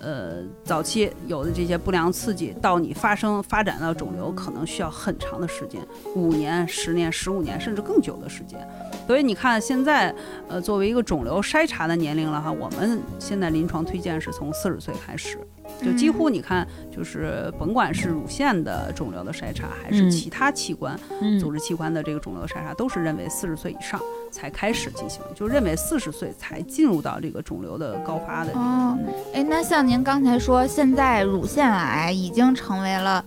[0.00, 5.80] 呃早期有的这些不良刺激，到你发生发展到肿瘤，可能需要很长的时间，
[6.16, 8.58] 五年、十年、十五年，甚至更久的时间。
[9.06, 10.12] 所以你看，现在
[10.48, 15.38] 呃作为一个肿瘤筛查的年龄了哈，我们现在临床推荐是从四十岁开始，
[15.84, 28.60] 就几乎你看，就是甭管是乳腺的肿瘤的筛查，还是嗯其他器官、嗯组织器官的这个肿瘤筛查，都是认为四十岁以上才开始进行，就认为四十岁才进入到这个肿瘤的高发的这个。
[28.60, 33.24] 哦嗯哎，那像您刚才说，现在乳腺癌已经成为了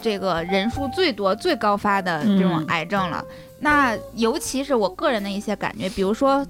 [0.00, 3.24] 这个人数最多、最高发的这种嗯癌症了。
[3.60, 6.46] 那尤其是我个人的一些感觉，比如说。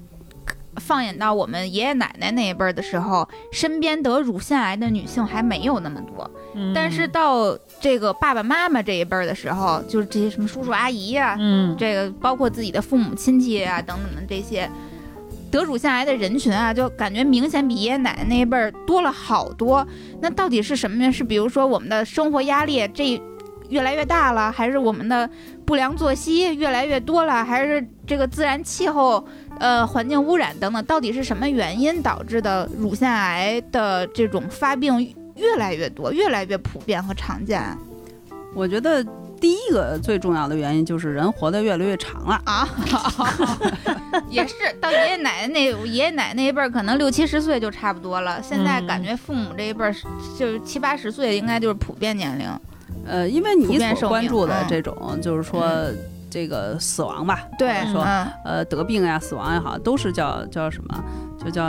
[0.79, 6.31] 放眼到我们爷爷奶奶那一辈儿的时候，身边得乳腺癌的女性还没有那么多。
[6.55, 14.69] 嗯但是到这个爸爸妈妈这一辈儿的时候，就是这些什么叔叔阿姨呀、嗯这个包括自己的父母亲戚啊等等的这些
[15.51, 19.87] 得乳腺癌的人群啊，就感觉明显比爷爷奶奶那一辈儿多了好多。
[20.21, 21.12] 那到底是什么呢？
[21.12, 23.21] 是比如说我们的生活压力这
[23.69, 25.29] 越来越大了，还是我们的
[25.65, 29.27] 不良作息越来越多了，还是这个自然气候、
[29.59, 30.85] 呃环境污染等等？
[30.85, 37.77] 到底是什么原因导致的乳腺癌的这种发病越来越多、越来越普遍和常见啊？
[38.55, 39.05] 我觉得
[39.39, 42.41] 第一个最重要的原因就是人活得越来越长了。
[42.45, 42.69] 啊，
[44.31, 48.43] 也是到爷爷奶奶那爷爷奶奶那一辈儿，可能六七十岁就差不多了。
[48.43, 52.49] 现在嗯感觉父母这一辈儿是就是七八十岁，应该就是普遍年龄。
[53.07, 54.66] 呃，因为你所关注的嗯。
[54.68, 55.66] 这种，就是说
[56.31, 58.27] 这个死亡吧，对，说嗯。
[58.44, 61.05] 呃得病呀、死亡也好，都是叫叫什么？
[61.44, 61.62] 就叫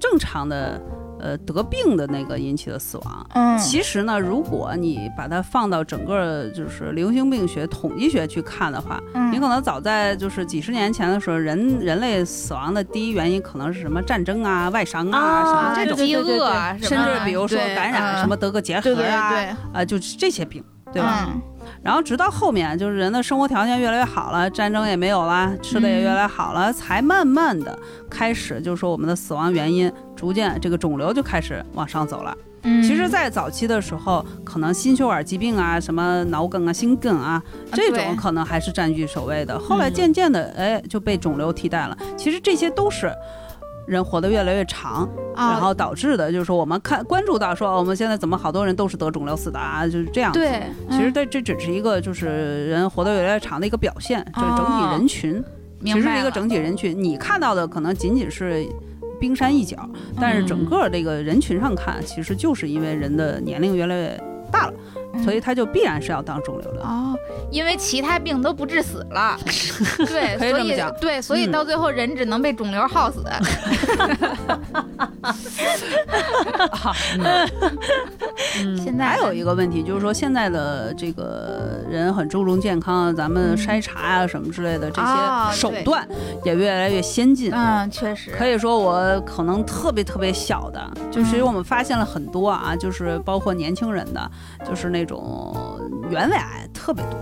[0.00, 0.80] 正常的
[1.20, 3.26] 呃得病的那个引起的死亡。
[3.34, 9.32] 嗯，其实呢，如果你把它放到整个就是流行病学、统计学去看的话，嗯。
[9.32, 18.20] 你可能早在就是几十年前的时候，人人类死亡的第一原因可能是什么战争啊、外伤啊、啊什么这种，饥饿啊，甚至比如说感染嗯。
[18.20, 21.28] 什么得个结核啊，对，啊，就是这些病，对吧？
[21.28, 21.42] 嗯
[21.82, 27.78] 然后直到后面，就是人的生活条件越来越好了，战争也没有了，吃的也越来越好了，才慢慢的
[28.10, 32.36] 开始，就是说我们的死亡原因逐渐这个肿瘤就开始往上走了。
[32.62, 37.40] 嗯，其实，在早期的时候，可能心血管疾病啊，什么脑梗啊、心梗啊，
[37.72, 39.56] 这种可能还是占据首位的。
[39.58, 41.96] 后来嗯渐渐的，哎，就被肿瘤替代了。
[42.16, 43.12] 其实这些都是。
[43.88, 45.52] 人活得越来越长，啊。
[45.52, 50.38] 然后导致的就是说，我们看关注到说，哦我们现在怎么好多人都是得肿瘤死的啊，就是这样子。
[50.38, 51.12] 对，其实嗯。
[51.14, 55.42] 这这只是一个就是人活得越来越长的一个表现，就是整体哦人群，
[55.84, 56.94] 其实是一个整体人群。
[57.02, 58.64] 你看到的可能仅仅是
[59.18, 59.88] 冰山一角，
[60.20, 64.20] 但是整个这个人群上看，其实就是因为人的年龄越来越
[64.52, 66.80] 大了，嗯所以他就必然是要当肿瘤的。
[66.82, 67.14] 哦，
[67.50, 69.38] 因为其他病都不致死了，
[70.06, 73.24] 对，可以所以这么讲对，所以嗯到最后人只能被肿瘤耗死。
[78.60, 85.08] 嗯现在还有一个问题就是说，现在的这个人很注重健康，咱们嗯筛查啊什么之类的这些
[85.52, 86.06] 手段
[86.44, 87.52] 也越来越先进。
[87.52, 94.30] 嗯，确实可以说，我可能特别特别小的，就是嗯我们发现了很多啊，就是包括年轻人的，
[94.66, 97.18] 就是那种原位癌特别多，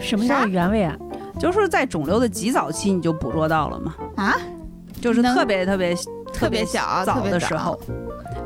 [0.00, 0.96] 什么叫原位癌？
[1.38, 4.34] 就是在肿瘤的极早期你就捕捉到了嘛，啊，
[5.02, 5.94] 就是特别特别
[6.32, 7.78] 特别小，早的时候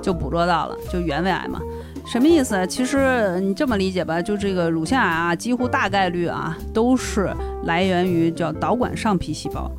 [0.03, 1.61] 就捕捉到了，就原位癌嘛。
[2.07, 2.67] 什么意思？
[2.67, 7.33] 其实你这么理解吧，就这个乳腺癌啊，几乎大概率啊都是
[7.65, 9.71] 来源于叫导管上皮细胞。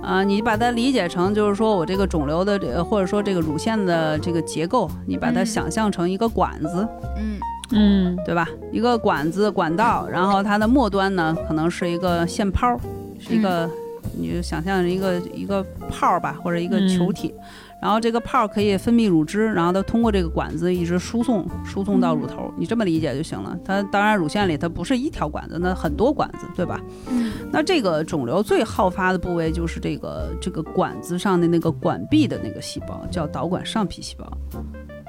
[0.00, 7.38] 啊、你把它理解成就是说我这个肿瘤的这个，或者说这个乳腺的这个结构，你把它嗯想象成一个管子，嗯
[7.72, 8.48] 嗯对吧？
[8.72, 12.78] 一个管子管道，然后它的末端呢可能是一个线泡，
[13.18, 13.68] 是一个，
[14.16, 17.34] 你就想象一个一个泡儿吧，或者一个球体。
[17.80, 22.52] 然后这个泡儿可以分泌乳汁，然后它通过这个管子一直输送，输送到乳头。
[22.56, 23.56] 你这么理解就行了。
[23.64, 26.80] 它当然乳腺里它不是一条管子，那很多管子，对吧？
[27.08, 34.26] 嗯那这个肿瘤最好发的部位就是这个这个管子上的那个管壁的那个细胞，叫导管上皮细胞。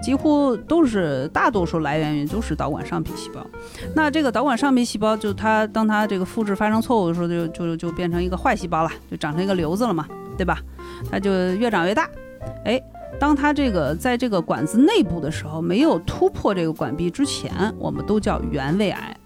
[0.01, 3.45] 几乎都是大多数来源于都是导管上皮细胞。
[3.95, 10.05] 那这个导管上皮细胞就它当它这个复制发生错误的时候就，就就变成一个坏细胞了，就长成一个瘤子了嘛，
[10.37, 10.59] 对吧？
[11.11, 12.09] 它就越长越大。
[12.63, 12.81] 哎，
[13.19, 19.17] 当它这个在这个管子内部的时候，没有突破这个管壁之前，我们都叫原位癌。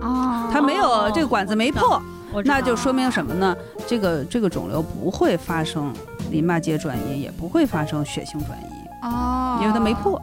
[0.00, 2.02] 哦，它没有哦这个管子没破，
[2.44, 3.56] 那就说明什么呢？
[3.86, 5.92] 这个这个肿瘤不会发生
[6.30, 10.20] 淋巴结转移，也不会发生血性转移，哦，因为它没破。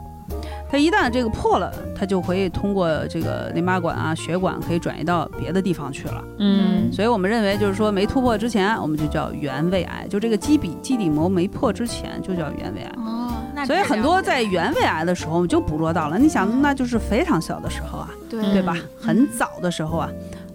[0.70, 6.22] 它一旦这个破了，它就可以通过这个淋巴管啊、血管可以转移到别的地方去了。
[6.38, 12.92] 嗯所以我们认为就是说没突破之前，我们就叫原位癌，就这个基底基底膜没破之前就叫原位癌。
[12.98, 16.16] 哦，那所以很多在原位癌的时候我们就捕捉到了。
[16.16, 18.88] 你想，那就是非常小的时候啊，对对吧嗯？
[19.00, 20.08] 很早的时候啊，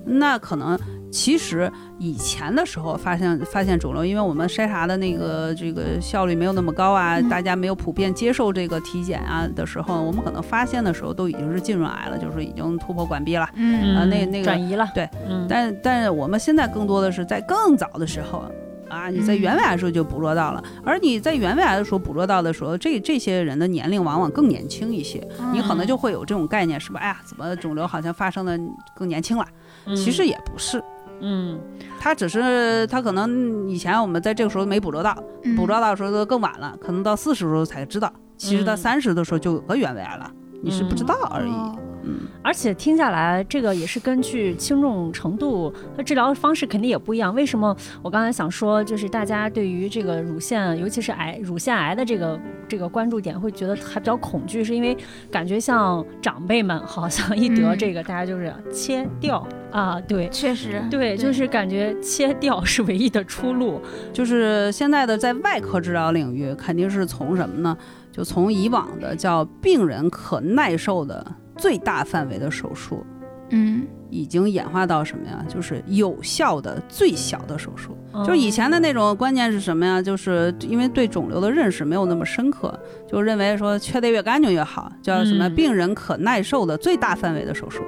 [0.05, 0.79] 那可能
[1.15, 13.49] 其实以前的时候发现发现肿瘤，因为我们筛查的那个这个效率没有那么高啊，嗯大家没有普遍接受这个体检啊的时候，我们可能发现的时候都已经是浸润癌了，就是已经突破管壁了。
[13.55, 18.43] 嗯啊那那个转移了，对，嗯，但但是我们现在更多的是在更早的时候。
[18.87, 25.19] 啊，你在嗯原位癌的时候就捕捉到了，而你在原位癌的时候捕捉到的时候，这这些人的年龄往往更年轻一些，
[25.51, 26.99] 你可能就会有这种概念，是吧？
[26.99, 28.57] 哎呀，怎么肿瘤好像发生的
[28.95, 29.45] 更年轻了？
[29.87, 30.81] 嗯其实也不是，
[31.19, 31.59] 嗯。
[31.99, 35.55] 他只是他可能以前我们在这个时候没捕捉到，嗯。
[35.55, 38.77] 捕捉到的时候都更晚了，可能到四十的时候才知道，其实到嗯。
[38.77, 41.51] 三十的时候就有个原位癌了，你是不知道而已。
[41.51, 41.75] 哦
[42.05, 47.33] 嗯，而且听下来，这个也是根据轻重程度，它治疗方式肯定也不一样。
[47.33, 54.95] 为什么我刚才想说，就是大家对于这个乳腺，尤其是癌乳腺癌的这个这个关注点，会觉得还比较恐惧，是因为
[55.31, 60.29] 感觉像长辈们好像一得嗯这个，大家就是切掉啊，对。
[60.29, 63.81] 确实，对，就是感觉切掉是唯一的出路。
[64.13, 67.75] 就是现在的在外科治疗领域，肯定是从什么呢？
[68.11, 71.25] 就从以往的叫病人可耐受的
[71.57, 73.05] 最大范围的手术，
[73.49, 75.43] 嗯已经演化到什么呀？
[75.47, 77.97] 就是有效的最小的手术。
[78.13, 80.01] 嗯就是以前的那种观念是什么呀？
[80.01, 87.83] 就是因为对肿瘤的认识没有那么深刻，就认为说切得越干净越好，叫什么嗯病人可耐受的最大范围的手术。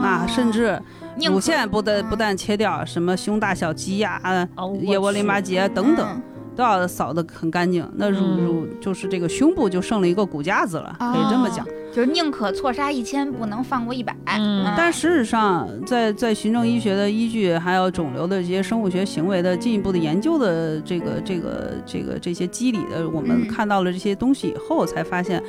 [0.00, 0.80] 啊甚至
[1.26, 4.48] 乳腺不但嗯不但切掉，什么胸大小肌呀、啊
[4.80, 6.22] 腋窝淋巴结啊等等，嗯
[6.54, 7.86] 都要扫得很干净。
[7.96, 11.66] 那乳嗯乳就是这个胸部就剩了一个骨架子了，可以这么讲。
[11.92, 14.16] 就是宁可错杀一千，不能放过一百。
[14.26, 25.40] 嗯但事实上，在在循证医学的依据，还有肿瘤的这些生物学行为的进一步的研究的这个这个这个这些机理的，我们嗯看到了这些东西以后，才发现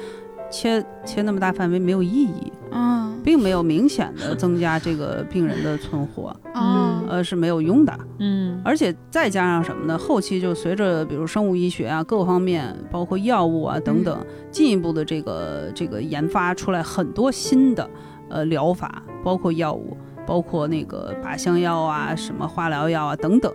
[0.50, 7.94] 切切那么大范围没有意义，嗯并没有明显的增加这个病人的存活，啊呃是没有用的。
[8.20, 9.98] 嗯而且再加上什么呢？
[9.98, 17.90] 后期就随着比如生物医学啊各方面，包括药物啊等等，进一步的这个这个研发出来很多新的
[18.30, 23.52] 呃疗法，包括药物，包括那个靶向药啊、什么化疗药啊等等，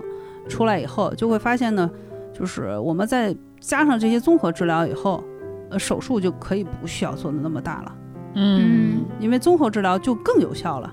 [0.49, 1.89] 出来以后就会发现呢，
[2.33, 5.23] 就是我们再加上这些综合治疗以后，
[5.71, 7.97] 呃手术就可以不需要做的那么大了。
[8.35, 10.93] 嗯因为综合治疗就更有效了。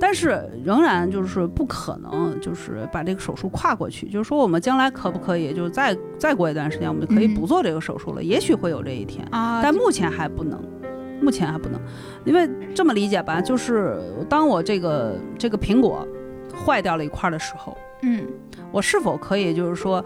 [0.00, 4.08] 但是仍然就是不可能，就是把这个手术跨过去。
[4.08, 8.22] 就是说，我们将来可不可以，就是再再过一段时间，我们就可以嗯不做这个手术了？
[8.22, 10.60] 也许会有这一天，啊，但目前还不能，
[11.22, 11.80] 目前还不能。
[12.24, 13.96] 因为这么理解吧，就是
[14.28, 16.06] 当我这个这个苹果
[16.52, 18.26] 坏掉了一块儿的时候，嗯
[18.72, 20.04] 我是否可以就是说，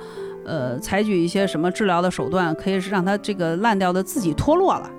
[0.48, 4.90] 呃，采取一些什么治疗的手段，可以是让它这个烂掉的自己脱落了，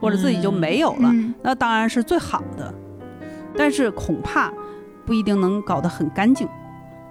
[0.00, 1.08] 或者自己就没有了？
[1.12, 2.74] 嗯那当然是最好的，
[3.56, 4.52] 但是恐怕
[5.06, 6.48] 不一定能搞得很干净，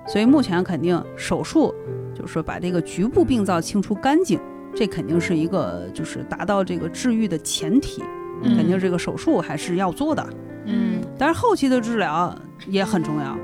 [0.06, 1.74] 所以目前肯定手术
[2.14, 4.40] 就是说把这个局部病灶清除干净，
[4.76, 8.04] 这肯定是一个就是达到这个治愈的前提，
[8.44, 10.28] 嗯肯定这个手术还是要做的。
[10.66, 12.36] 嗯但是后期的治疗，
[12.68, 13.38] 也很重要。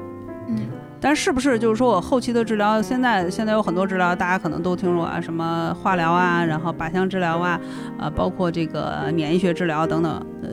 [0.47, 0.57] 嗯
[0.99, 7.59] 但是不是就是说我后期的治疗，现在现在有很多治疗，大家可能都听说啊，什么化疗啊，然后靶向治疗啊，
[7.99, 10.49] 啊，包括这个免疫学治疗等等，呃，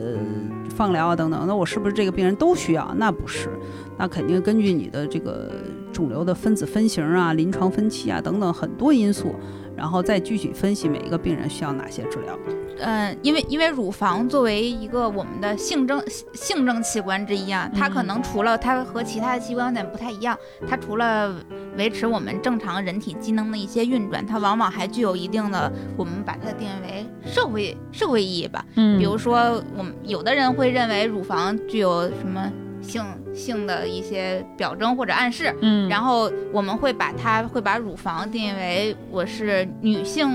[0.69, 1.45] 放疗啊等等。
[1.47, 2.93] 那我是不是这个病人都需要？
[2.97, 3.49] 那不是，
[3.97, 5.51] 那肯定根据你的这个
[5.91, 9.33] 肿瘤的分子分型啊、临床分期啊等等很多因素，
[9.75, 12.37] 然后再具体分析每一个病人需要哪些治疗。
[12.83, 16.01] 嗯，因为因为乳房作为一个我们的性征
[16.33, 21.33] 性征器官之一啊，它可能除了它和其他的器官有点不太一样，它除了
[21.77, 28.63] 维持我们正常人体机能的一些运转，它往往还具有一定的，我们把它定义为社会社会意义吧。
[28.75, 32.51] 嗯，比如说，我们有的人会认为乳房具有什么
[32.83, 33.03] 性
[33.33, 40.29] 性的一些表征或者暗示，嗯，然后我们会把它会把乳房定义为我是女性，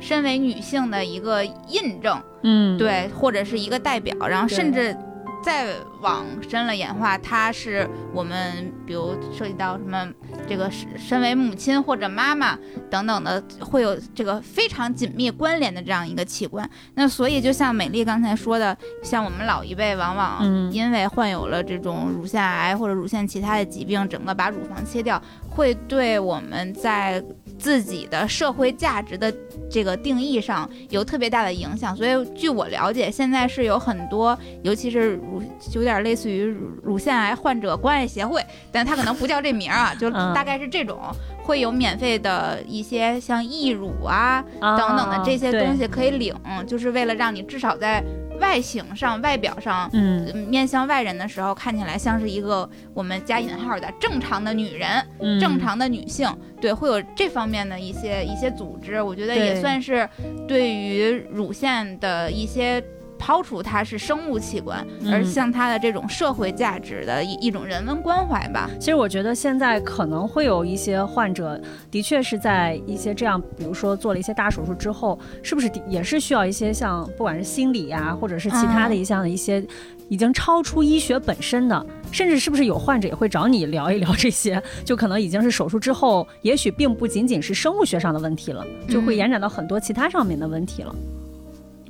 [0.00, 4.96] 身为女性的一个印证，嗯，对，或者是一个代表，然后甚至
[5.42, 10.06] 再往深了演化，它是我们比如涉及到什么
[10.48, 12.58] 这个身身为母亲或者妈妈
[12.90, 16.68] 等等的，会有这个非常紧密关联的这样一个器官。
[16.94, 27.22] 那所以就像美丽刚才说的，像我们老一辈往往嗯因为患有了这种乳腺癌或者乳腺其他的疾病，整个把乳房切掉，会对我们在
[27.58, 29.32] 自己的社会价值的
[29.68, 31.94] 这个定义上有特别大的影响。
[31.96, 35.42] 所以据我了解，现在是有很多，尤其是乳
[35.72, 40.98] 有点类似于乳乳腺癌患者关爱协会，但它可能不叫这名儿啊， 就嗯大概是这种，
[41.42, 46.34] 会有免费的一些像义乳啊啊等等的这些东西可以领，
[46.66, 48.02] 就是为了让你至少在
[48.40, 49.88] 外形上、外表上。
[49.92, 54.88] 嗯嗯面向外人的时候，看起来像是一个我们加引号的正常的女人，
[55.20, 56.28] 嗯正常的女性，
[56.60, 59.60] 对，会有这方面的一些一些组织，我觉得也对。
[59.60, 60.08] 算是
[60.46, 62.82] 对于乳腺的一些
[63.18, 64.78] 抛除它是生物器官，
[65.10, 65.24] 而嗯。
[65.26, 68.70] 向它的这种社会价值的一一种人文关怀吧。
[68.78, 79.62] 其实我觉得现在可能会有一些患者，的确是在一些这样，比如说做了一些大手术之后，是不是也是需要一些像不管是心理呀、或者是其他的一项的一些
[80.10, 90.94] 已经超出医学本身的，甚至是不是有患者也会找你聊一聊这些， 就可能已经是手术之后，也许并不仅仅是生物学上的问题了，就会嗯延展到很多其他上面的问题了。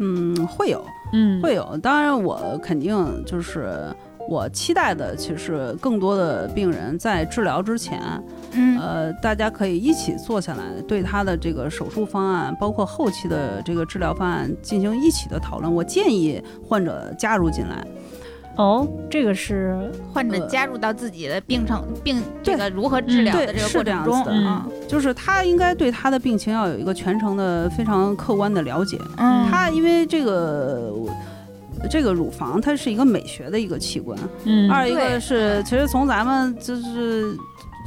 [0.02, 1.76] 嗯，会有，嗯，会有。
[1.82, 3.74] 当然，我肯定就是
[4.28, 8.00] 我期待的，其实更多的病人在治疗之前，
[8.52, 15.74] 嗯呃，大家可以一起坐下来，对他的这个手术方案，包括后期的这个治疗方案进行一起的讨论。
[15.74, 17.84] 我建议患者加入进来。
[18.56, 28.96] 哦，这个是患者呃加入到自己的病程病这个如何治疗的这个是这样过程中子的啊，就是他应该对他的病情要有一个全程的、非常客观的了解。
[29.16, 30.92] 嗯，他因为这个。
[31.88, 37.36] 这个乳房它是一个美学的一个器官，嗯二一个是其实从咱们就是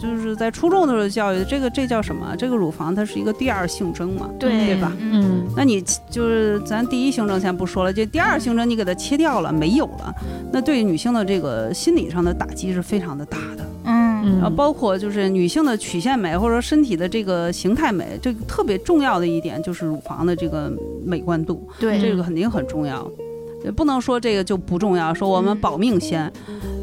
[0.02, 2.36] 就是在初中的时候教育，这个这叫什么？
[2.36, 4.92] 这个乳房它是一个第二性征嘛，对对吧？
[5.00, 10.14] 嗯嗯那你就是咱第一性征先不说了，这第二性征你给它切掉了，没有了，
[10.52, 13.64] 那对女性的这个心理上的打击是非常的大的。
[13.86, 20.72] 嗯嗯，然后包括就是女性的曲线美或者说身体的这个形态美，这个特别重要的一点就是乳房的这个
[21.06, 23.06] 美观度，对这个肯定很重要。
[23.64, 26.32] 也不能说这个就不重要，说我们保命先。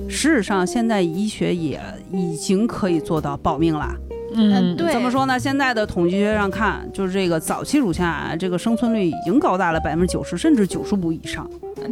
[0.08, 1.80] 实质上，现在医学也
[2.12, 3.94] 已经可以做到保命了。
[4.34, 5.38] 嗯对怎么说呢？
[5.38, 11.48] 现在的统计学上看，就是这个早期乳腺癌这个生存率已经高达了百分之九十，甚至九十五以上。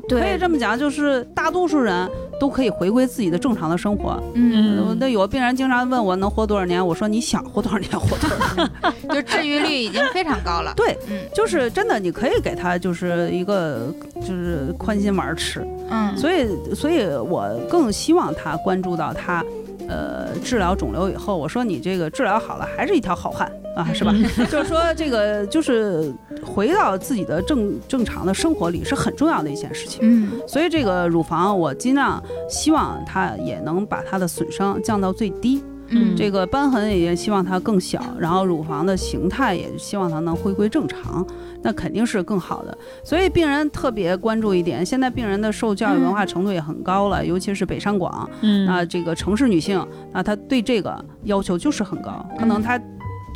[0.08, 2.08] 可以，这么讲，就是大多数人
[2.38, 4.22] 都可以回归自己的正常的生活。
[4.34, 8.70] 嗯，呃那有病人经常问我能活多少年，我说你想活多少年活多少年。
[9.08, 10.74] 就治愈率已经非常高了。
[10.76, 15.66] 对，嗯就是真的，你可以给他就是一个就是宽心丸吃。
[15.90, 19.42] 嗯，所以，所以我更希望他关注到他，
[19.88, 24.12] 呃，治疗肿瘤以后，我说你这个治疗好了，还是一条好汉啊， 是吧？
[24.50, 26.12] 就是说这个就是
[26.44, 30.00] 回到自己的正正常的生活里是很重要的一件事情。
[30.02, 41.26] 嗯所以这个乳房，我尽量希望它也能把它的损伤降到最低，嗯，这个瘢痕也希望它更小，然后乳房的形态也希望它能回归正常，
[41.62, 42.76] 那肯定是更好的。
[43.02, 52.80] 所以病人特别关注一点，现在病人的受教育文化程度也很高了，尤其是北上广，嗯那这个城市女性，那她对这个要求就是很高，可能嗯她。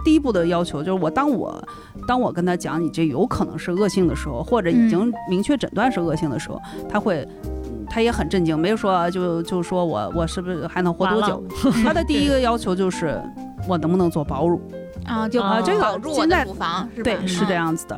[0.05, 1.65] 第一步的要求就是我当我
[2.09, 7.25] 当我跟她讲你这有可能是恶性的时候，或者已经明确诊断是恶性的时候，她会
[7.93, 11.43] 嗯她也很震惊，没有说就就说我我是不是还能活多久？
[11.85, 13.21] 他的第一个要求就是
[13.69, 14.61] 我能不能做保乳？
[15.05, 17.05] 啊，就啊这个现在乳房是吧？
[17.05, 17.57] 对，是这嗯。
[17.57, 17.97] 样子的。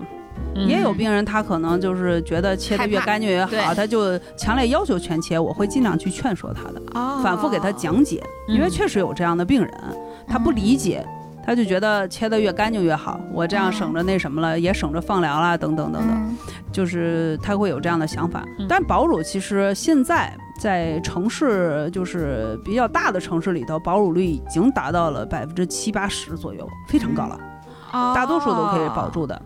[0.57, 9.73] 嗯也有病人他可能就是觉得切的越干净越好，他就强烈要求全切，我会尽量去劝说他的，哦反复给他讲解，因为嗯确实有这样的病人，
[10.29, 11.05] 他不理解。
[11.47, 16.11] 他就觉得切的越干净越好，我这样省着那什么了，也省着放疗啦，等等等等。
[16.11, 16.37] 嗯
[16.75, 18.67] 就是他会有这样的想法嗯。
[18.69, 27.41] 但保乳其实现在在城市，就是比较大的城市里头，保乳率已经达到了百分之七八十左右，非常高了，
[28.15, 29.09] 大多数都可以保。
[29.09, 29.43] 住的，哦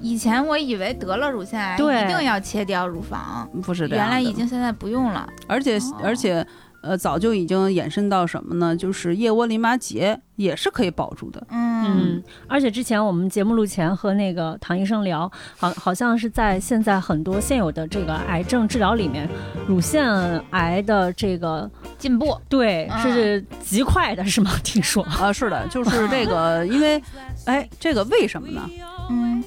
[0.00, 4.14] 以前我以为得了乳腺癌对一定要切掉乳房，不是这样的。
[4.14, 5.28] 原来已经现在不用了。
[5.48, 6.46] 而且哦而且。
[6.82, 8.76] 呃，早就已经延伸到什么呢？
[8.76, 11.44] 就是腋窝淋巴结也是可以保住的。
[11.50, 19.28] 嗯嗯，而且之前我们节目录前和那个唐医生聊，好好像是在现在很多现有的这个癌症治疗里面，
[19.66, 20.06] 乳腺
[20.50, 21.68] 癌的这个
[21.98, 22.36] 进步。
[22.48, 24.52] 对嗯是极快的，是吗？
[24.62, 27.02] 听说，啊，是的，就是这个， 因为，
[27.46, 28.68] 哎，这个为什么呢？
[29.10, 29.42] 嗯，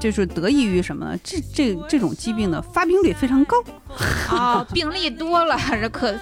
[0.00, 1.18] 就是得益于什么呢？
[1.22, 3.56] 这这这种疾病的发病率非常高。
[4.28, 6.14] 啊，病例多了，这可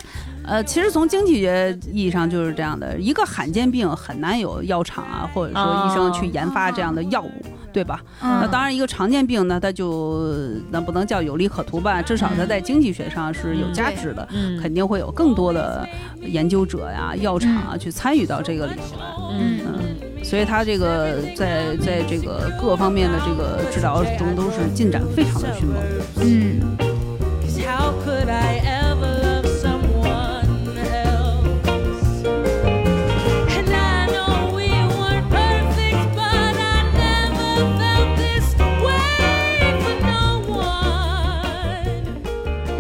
[0.47, 7.31] 呃，其实从经济学意义上就是这样的，一个罕见病很难有药厂啊，或者说医生去研发这样的药物，
[7.73, 8.01] 对吧？
[8.21, 10.29] 那嗯当然，一个常见病呢，它就
[10.71, 15.89] 那不能叫有利可图吧，至少它在经济学上是有价值的，嗯肯定会有更多的
[16.21, 19.07] 研究者呀、药厂啊去参与到这个里头来。
[19.37, 25.77] 嗯嗯，所以它这个在在这个各方面的这个治疗中都是进展非常的迅猛。
[26.21, 26.61] 嗯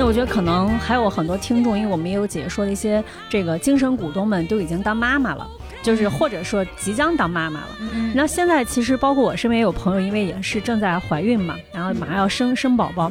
[0.05, 5.49] 那我觉得可能还有很多听众，因为我们也有姐姐说的一些这个精神股东们都已经当妈妈了，
[5.83, 7.69] 就是或者说即将当妈妈了。
[7.81, 13.11] 嗯那现在其实包括我身边也有朋友，因为也是正在怀孕嘛，然后马上要生生宝宝，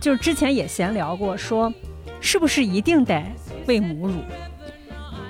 [0.00, 1.72] 就是之前也闲聊过，说
[2.20, 3.22] 是不是一定得
[3.66, 4.14] 喂母乳？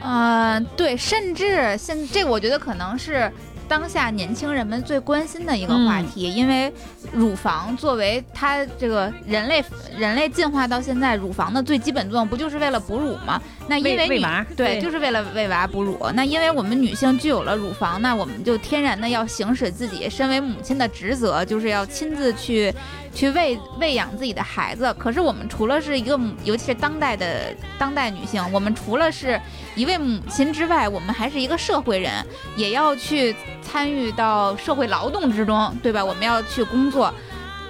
[0.00, 3.30] 呃，对，甚至现这个我觉得可能是
[3.72, 6.70] 当下年轻人们最关心的一个话题，因为
[7.10, 9.64] 乳房作为它这个人类
[9.96, 13.40] 人类进化到现在，乳房的最基本作用不就是为了哺乳吗？
[13.68, 14.06] 那因为
[14.54, 15.98] 对，对就是为了喂娃哺乳。
[16.12, 22.70] 那因为我们女性具有了乳房，那我们就天然的要行使自己身为母亲的职责，就是要亲自去
[23.14, 24.92] 去喂喂养自己的孩子。
[24.98, 29.40] 可是我们除了是一个母，尤其是当代的当代女性，我们除了是
[29.74, 32.24] 一位母亲之外，我们还是一个社会人，
[32.56, 36.04] 也要去参与到社会劳动之中，对吧？
[36.04, 37.12] 我们要去工作。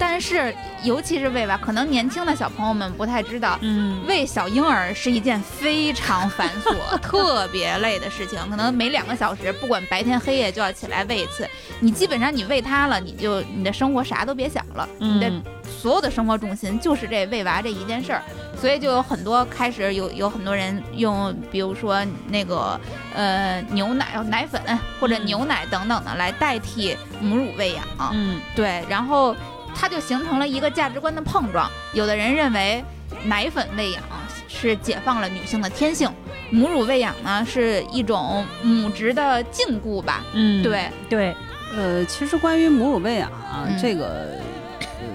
[0.04, 11.48] 但是，尤其是喂娃，可能年轻的小朋友们不太知道，嗯，喂小婴儿是一件非常繁琐、特别累的事情，可能每两个小时，不管白天黑夜就要起来喂一次。
[11.78, 15.40] 你基本上你喂它了，你就你的生活啥都别想了，你的嗯
[15.80, 18.22] 所有的生活重心就是这喂娃这一件事儿。
[18.60, 22.78] 所以就有很多开始有有很多人用，比如说那个
[23.14, 24.60] 呃牛奶、奶粉
[25.00, 27.84] 或者嗯牛奶等等的来代替母乳喂养。
[28.12, 29.34] 嗯对，然后
[29.74, 31.70] 它就形成了一个价值观的碰撞。
[31.92, 32.84] 有的人认为
[33.24, 34.02] 奶粉喂养
[34.48, 36.10] 是解放了女性的天性，
[36.50, 40.22] 母乳喂养呢是一种母职的禁锢吧。
[40.34, 41.36] 嗯，对，对，
[41.74, 44.38] 呃，其实关于母乳喂养啊，嗯这个，
[44.80, 45.06] 呃，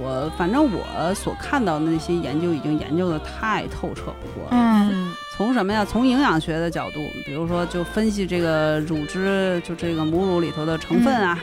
[0.00, 4.50] 我反正我所看到的那些研究已经研究的太透彻不过了。
[4.52, 5.84] 嗯嗯从什么呀？
[5.84, 11.36] 从营养学的角度，比如说就分析这个乳汁，就这个母乳里头的成分啊。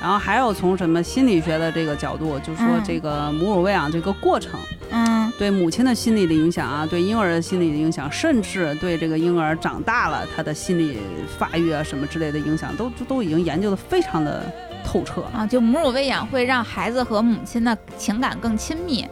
[0.00, 4.58] 然后还有从什么心理学的这个角度，就说嗯这个母乳喂养这个过程
[4.90, 10.98] 嗯对母亲的心理的影响啊，对婴儿的心理的影响，甚至对这个婴儿长大了他的心理
[11.38, 14.44] 发育啊什么之类的影响，都都都已经研究的非常的
[14.84, 15.22] 透彻。
[15.34, 19.04] 啊，就母乳喂养会让孩子和母亲的情感更亲密。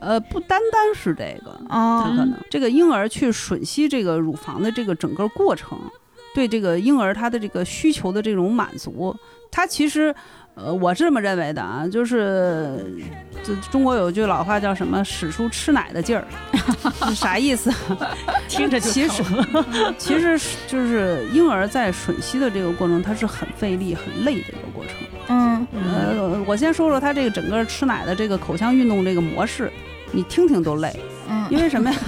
[0.00, 5.76] 呃，不单单是这个，哦它可能这个婴儿去吮吸这个乳房的这个整个过程，
[6.34, 9.14] 对这个婴儿他的这个需求的这种满足，
[9.50, 10.14] 它其实，
[10.54, 12.84] 呃，我是这么认为的啊，就是，
[13.42, 16.26] 这中国有句老话叫什么“使出吃奶的劲儿”，
[17.08, 17.72] 是啥意思？
[18.48, 19.22] 听着就 其实
[19.98, 24.92] 其实就是婴儿在吮吸的这个过程，它是很费力、很累的一个过程。
[25.30, 29.70] 嗯呃，我先说说他这个整个吃奶的这个口腔运动这个模式，
[30.10, 30.94] 你听听都累。
[31.28, 31.98] 嗯，因为什么呀？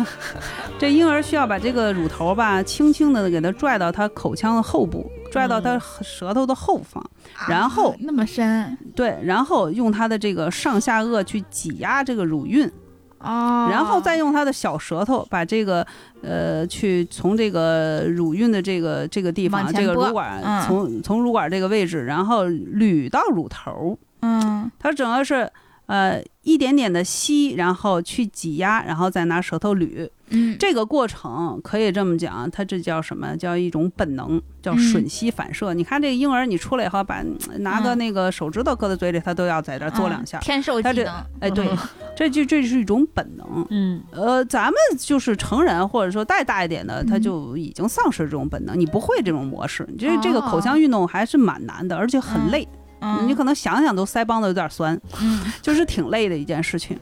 [0.78, 7.04] 这婴儿需要把这个乳头吧，轻轻的给它拽到他口腔的后部，拽到他舌头的后方，
[7.48, 8.76] 然后啊那么深。
[8.94, 12.70] 对，然后用他的这个上下颚去挤压这个乳晕，
[13.18, 15.86] 哦，然后再用他的小舌头把这个
[16.22, 20.62] 呃，去从这个乳晕的这个这个地方，这个乳管、嗯。
[20.66, 24.70] 从从乳管这个位置，然后捋到乳头，嗯。
[24.78, 25.50] 它整个是
[25.90, 30.08] 呃一点点的吸，然后去挤压，然后再拿舌头捋。
[30.32, 33.36] 嗯，这个过程可以这么讲，它这叫什么？
[33.36, 35.74] 叫一种本能，叫嗯吮吸反射。
[35.74, 37.20] 你看这个婴儿，你出来以后，把
[37.58, 40.38] 拿个嗯那个手指头搁在嘴里，他都要在这儿做两下。
[40.38, 41.68] 嗯天授它这技能，哎，对，
[42.16, 43.66] 这就这是一种本能。
[43.70, 48.78] 嗯呃，咱们就是成人，或者说再大一点的，他就已经丧失这种本能。
[48.78, 52.66] 你不会这种模式，你这这个口腔运动还是蛮难的，而且很累。
[52.72, 52.79] 嗯，
[53.26, 56.98] 你可能想想都腮帮子有点酸，嗯 就是挺累的一件事情。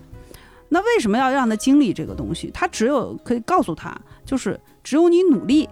[0.68, 2.50] 那为什么要让他经历这个东西？
[2.52, 5.68] 他只有可以告诉他，就是只有你努力，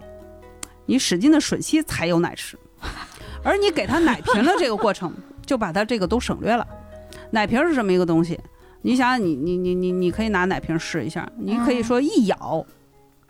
[0.85, 2.57] 你使劲的吮吸才有奶吃，
[3.43, 5.13] 而你给他奶瓶的这个过程，
[5.45, 6.67] 就把他这个都省略了。
[7.31, 8.39] 奶瓶是什么一个东西？
[8.81, 12.65] 你想想你，你你你你可以拿奶瓶试一下，你可以说一咬，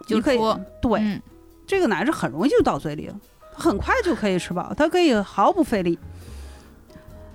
[0.05, 0.37] 就你可以
[0.81, 1.21] 对、嗯
[1.65, 3.19] 这个奶是很容易就到嘴里了，
[3.51, 5.99] 很快就可以吃饱，它可以毫不费力。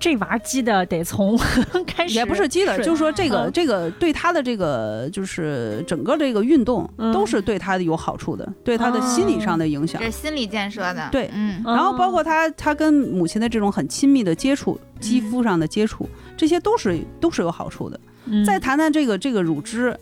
[0.03, 1.39] 这娃鸡的得从
[1.87, 3.51] 开始，也不是鸡的，就是说这个嗯。
[3.53, 7.13] 这个对他的这个就是整个这个运动嗯。
[7.13, 10.01] 都是对他的有好处的，对他的心理上的影响。
[10.01, 10.11] 这。
[10.11, 11.29] 是心理建设的，对。
[11.33, 11.63] 嗯。
[11.65, 17.97] 嗯然后包括他他跟母亲的这种很亲密的接触，肌肤上的接触，这些都是都是有好处的。
[18.25, 18.43] 嗯。
[18.43, 19.97] 再谈谈这个这个乳汁，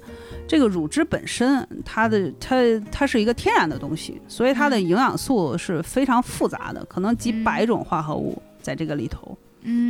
[0.47, 2.55] 这个乳汁本身它的它
[2.91, 4.81] 它是一个天然的东西，所以它的嗯。
[4.81, 7.43] 营养素是非常复杂的，可能几嗯。
[7.43, 9.37] 百种化合物在这个里头。
[9.37, 9.37] 嗯，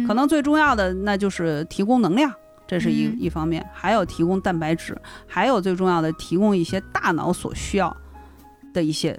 [0.07, 2.31] 可能最重要的那就是提供能量，
[2.67, 3.17] 这是一、嗯。
[3.19, 4.97] 一方面，还有提供蛋白质，
[5.27, 7.95] 还有最重要的提供一些大脑所需要
[8.73, 9.13] 的一些，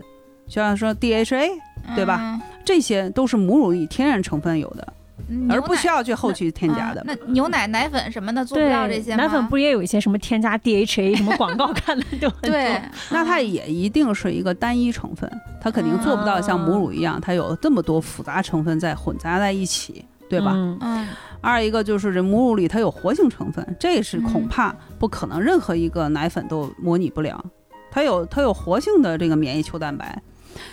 [0.47, 1.51] 就像说 DHA
[1.95, 2.41] 对吧？
[2.65, 4.93] 这些都是母乳以天然成分有的，
[5.29, 5.51] 嗯？
[5.51, 7.01] 而不需要要去后期添加的。
[7.01, 9.23] 啊那牛奶、奶粉什么的做不对到这些吗？
[9.25, 12.51] 奶粉不是也有一些什么添加 DHA 什么广告看的就很多。
[12.51, 12.81] 对，
[13.11, 15.29] 那它也一定是一个单一成分，
[15.61, 20.53] 它肯定做不到像母乳一样，它有这么多复杂成分在混杂在一起，对吧？
[20.55, 21.09] 嗯嗯
[21.43, 27.45] 二一个就是这母乳里它有活性成分，这是嗯恐怕不可能任何一个奶粉都模拟不了。
[27.91, 30.23] 它有它有活性的这个免疫球蛋白，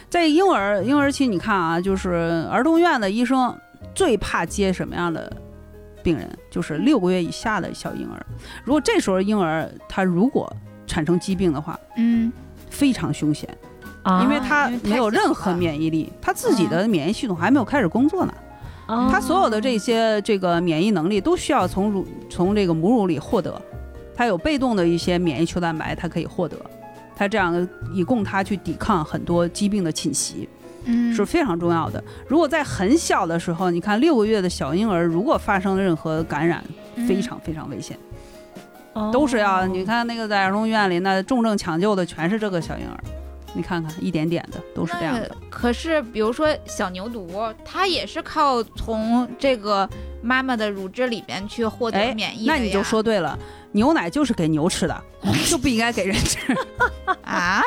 [0.10, 3.53] 在婴儿婴儿期，你看啊，就是儿童院的医生
[3.93, 5.30] 最怕接什么样的
[6.01, 8.26] 病人，就是六个月以下的小婴儿。
[8.64, 10.49] 如果这时候婴儿他如果
[10.88, 12.32] 产生疾病的话，嗯
[12.70, 13.49] 非常凶险，
[14.03, 18.34] 啊，因为他没有任何免疫力，他自己的免疫系统还没有开始工作呢。
[18.90, 19.08] 哦。
[19.10, 23.62] 他所有的这些这个免疫能力都需要从乳从这个母乳里获得，
[24.14, 26.58] 他有被动的一些免疫球蛋白，他可以获得，
[27.16, 30.50] 他这样以供他去抵抗很多疾病的侵袭
[30.84, 31.14] 嗯。
[31.14, 32.04] 是非常重要的。
[32.28, 36.64] 如果在很小的时候，你看六个月的小婴儿，如果发生任何感染，
[36.96, 37.98] 嗯非常非常危险，
[38.94, 39.10] 哦。
[39.14, 42.98] 都是要你看那个在儿童医院里，那重症抢救的全是这个小婴儿，
[43.54, 45.36] 你看看一点点的都是这样的。
[45.50, 49.88] 可是，比如说小牛犊，它也是靠从这个
[50.22, 52.45] 妈妈的乳汁里边去获哎得免疫。
[52.45, 53.38] 那你就说对了，
[53.72, 55.04] 牛奶就是给牛吃的，
[55.50, 56.38] 就不应该给人吃。
[57.24, 57.64] 啊，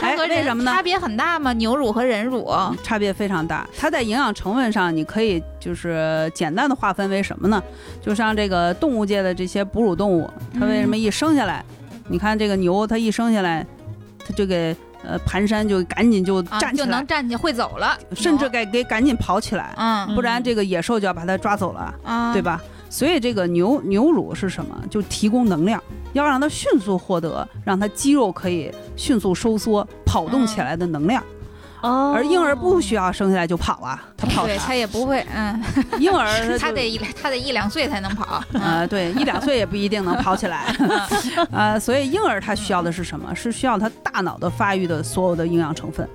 [0.00, 0.82] 它 哎，和人为什么呢差？
[0.82, 1.52] 别很大吗？
[1.54, 2.50] 牛乳和人乳？
[2.82, 3.68] 差别非常大。
[3.76, 7.62] 它在营养成分上，你可以就是简单的划分为什么呢？
[8.02, 11.64] 就像这个动物界的这些哺乳动物，它为什么一生下来，
[12.08, 13.66] 你看这个牛，它一生下来，
[14.18, 14.74] 它就给
[15.06, 21.94] 呃蹒跚就赶紧就站起来，就能站起会走了，甚至该给给赶紧跑起来，嗯不然这个野兽就要把它抓走了。
[22.04, 22.42] 啊，对？
[22.42, 22.60] 吧？
[22.88, 24.80] 所以这个牛牛乳是什么？
[24.88, 25.82] 就提供能量，
[26.12, 31.22] 要让它迅速获得，让它肌肉可以迅速收缩、跑动起来的能量。
[31.86, 34.74] 哦，而婴儿不需要生下来就跑啊，他跑对，他？
[34.74, 35.62] 也不会，嗯，
[35.98, 36.26] 婴儿
[36.58, 40.74] 他得一他得一两岁才能跑，嗯呃，对，一两岁也不一定能跑起来，
[41.52, 43.34] 呃， 所以婴儿他需要的是什么？
[43.34, 46.08] 是需要他大脑的发育的所有的营养成分，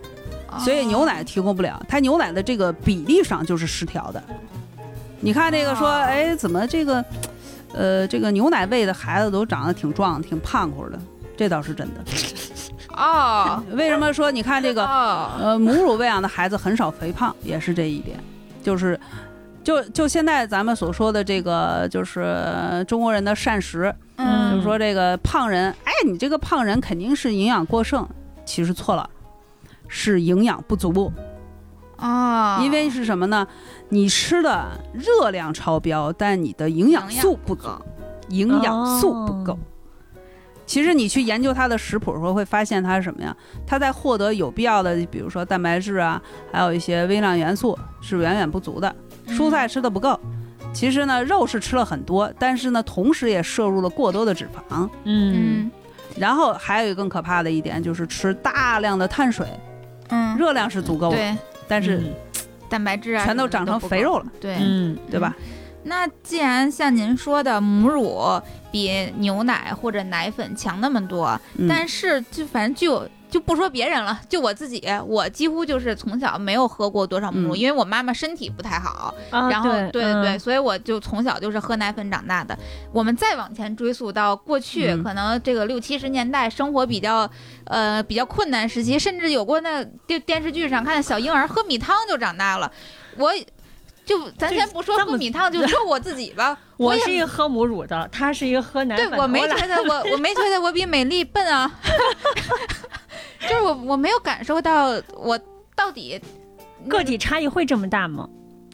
[0.59, 4.21] 所以牛奶提供不了，它牛奶的这个比例上就是失调的。
[5.19, 7.05] 你看那个说，哦哎，怎么这个，
[7.73, 10.99] 呃，这个牛奶喂的孩子都长得挺壮、挺胖乎的，
[11.37, 12.03] 这倒是真的。
[13.01, 18.17] 哦 为什么说你看这个，哦，呃，母乳喂养的孩子很少肥胖，也是这一点，
[18.63, 18.99] 就是。
[19.63, 28.03] 就就现在咱们所说的这个，就是中国人的膳食，嗯就是说这个胖人，哎，你这个胖人肯定是营养过剩，
[28.43, 29.07] 其实错了，
[29.87, 31.13] 是营养不足。
[31.97, 33.47] 啊，因为是什么呢？
[33.89, 37.69] 你吃的热量超标，但你的营养素不足，
[38.29, 39.55] 营养素不够。
[40.71, 43.35] 哦其实你去研究它的食谱的时候，会发现它是什么呀？
[43.67, 48.95] 它在获得有必要的，比如说蛋白质啊，还有一些微量元素是远远不足的。
[49.27, 50.17] 蔬菜吃的不够，
[50.73, 54.89] 其实呢，肉是吃了很多，但是呢，同时也摄入了过多的脂肪。
[55.03, 55.65] 嗯。
[55.65, 55.71] 嗯。
[56.17, 59.45] 然后还有一个更可怕的一点，就是吃大量的碳水，
[60.07, 62.13] 嗯，热量是足够的，对，但是嗯。
[62.69, 64.97] 蛋白质啊，全都长成肥肉了，对，嗯。
[65.09, 65.35] 对吧？
[65.83, 82.57] 那既然像您说的母乳比牛奶或者奶粉强那么多，嗯但是就反正就就不说别人了，就我自己，我几乎就是从小没有喝过多少母乳，嗯因为我妈妈身体不太好，啊然后对对对所以我就从小就是喝奶粉长大的。
[82.93, 87.29] 我们再往前追溯到过去，嗯可能这个六七十年代生活比较
[87.65, 92.71] 呃比较困难时期，甚至有过那电电视剧上看的小婴儿喝米汤就长大了，
[93.17, 93.31] 我。
[94.11, 96.57] 就咱先不说喝米汤，就说我自己吧。
[96.75, 99.15] 我是一个喝母乳的，他是一个喝奶粉的。
[99.15, 101.71] 对我没觉得我我没觉得我比美丽笨啊，
[103.47, 105.39] 就是我我没有感受到我
[105.75, 106.19] 到底
[106.89, 108.27] 个体差异会这么大吗？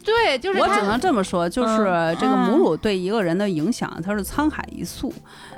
[0.04, 5.12] 对，就是我只能这么说，就是嗯这个母乳对一个人的影响，它是沧海一粟。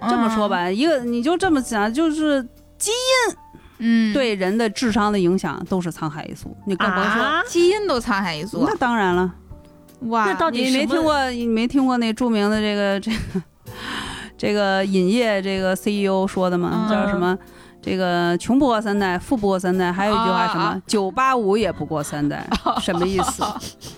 [0.08, 2.42] 这么说，吧，一个你就这么讲，就是
[2.76, 3.36] 基因
[3.78, 6.54] 嗯，对人的智商的影响都是沧海一粟。
[6.66, 9.32] 你更甭说，啊，基因都沧海一粟那当然了。
[10.08, 11.30] 哇，那到底你没听过？
[11.30, 13.42] 你没听过那著名的这个这个
[14.38, 16.86] 这个影业这个 CEO 说的吗？
[16.88, 17.36] 嗯叫什么？
[17.82, 20.82] 这个穷不过三代，富不过三代，还有一句话什么？
[20.86, 22.46] 九八五也不过三代，
[22.80, 23.42] 什么意思？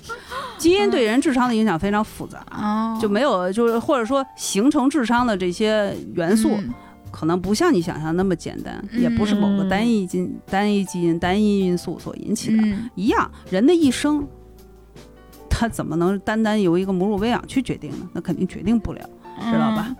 [0.56, 6.72] 基因对人智商的影响非常复杂，哦，就没有就是或者说形成智商的这些元素，嗯
[7.10, 12.62] 可能不像你想象那么简单，也不是某个嗯单一基因、单一基因、单一因素所引起的。
[12.62, 14.24] 嗯一样，人的一生，
[15.62, 18.08] 他怎么能单单由一个母乳喂养去决定呢？
[18.12, 19.00] 那肯定决定不了，
[19.48, 19.94] 知道吧？？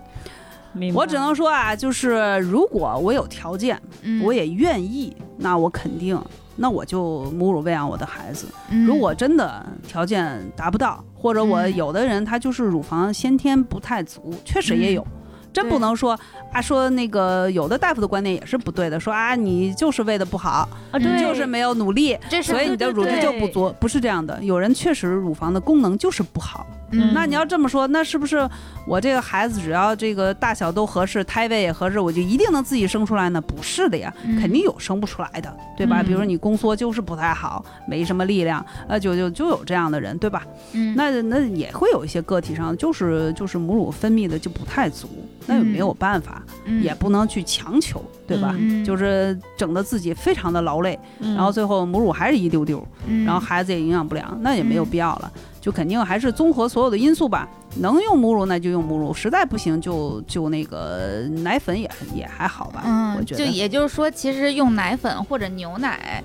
[0.92, 6.20] 我只能说啊，就是如果我有条件，嗯我也愿意，那我肯定，
[6.56, 8.48] 那我就母乳喂养我的孩子。
[8.70, 15.06] 嗯如果真的条件达不到，或者我嗯有的人他就是乳房先天不太足，确实也有。
[15.52, 16.18] 真不能说
[16.52, 24.42] 啊，说那个有的大夫的观点也是不对的，说啊你就是喂的不好，啊，对，嗯就是没有努力，所以你的乳汁就不足，不是这样的。
[24.42, 28.48] 有人确实乳房的功能就是不好，嗯那你要这么说，那是不是
[28.86, 33.40] 我这个孩子只要这个大小都合适，胎位也合适，我就一定能自己生出来呢？
[33.40, 36.02] 不是的呀，嗯肯定有生不出来的，对吧？
[36.02, 40.46] 嗯比如说你宫缩就是不太好，没什么力量，呃，就就就有这样的人，对吧？
[40.72, 45.08] 嗯那那也会有一些个体上就是就是母乳分泌的就不太足，
[45.46, 48.54] 那也没有办法，嗯也不能去强求，对吧？
[48.58, 55.30] 嗯就是整的自己非常的劳累，嗯然后最后母乳还是一丢丢，嗯然后孩子也营养不良，那也没有嗯必要了，
[55.60, 57.48] 就肯定还是综合所有的因素吧。
[57.76, 63.44] 能用母乳那就用母乳，实在不行就就那个奶粉也也还好吧，嗯，我觉得。
[63.44, 66.22] 就也就是说，其实用奶粉或者牛奶。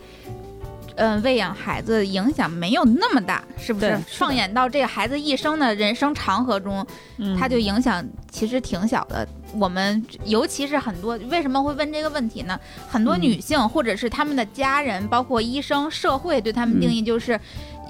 [0.97, 3.87] 嗯，喂养孩子影响没有那么大，是不是？
[3.87, 6.85] 是放眼到这个孩子一生的人生长河中，
[7.17, 9.27] 嗯它就影响其实挺小的。
[9.53, 12.59] 我们尤其是很多为什么会问这个问题呢？
[12.89, 17.39] 很多嗯女性或者是他们的家人，包括医生、社会对他们定义就是。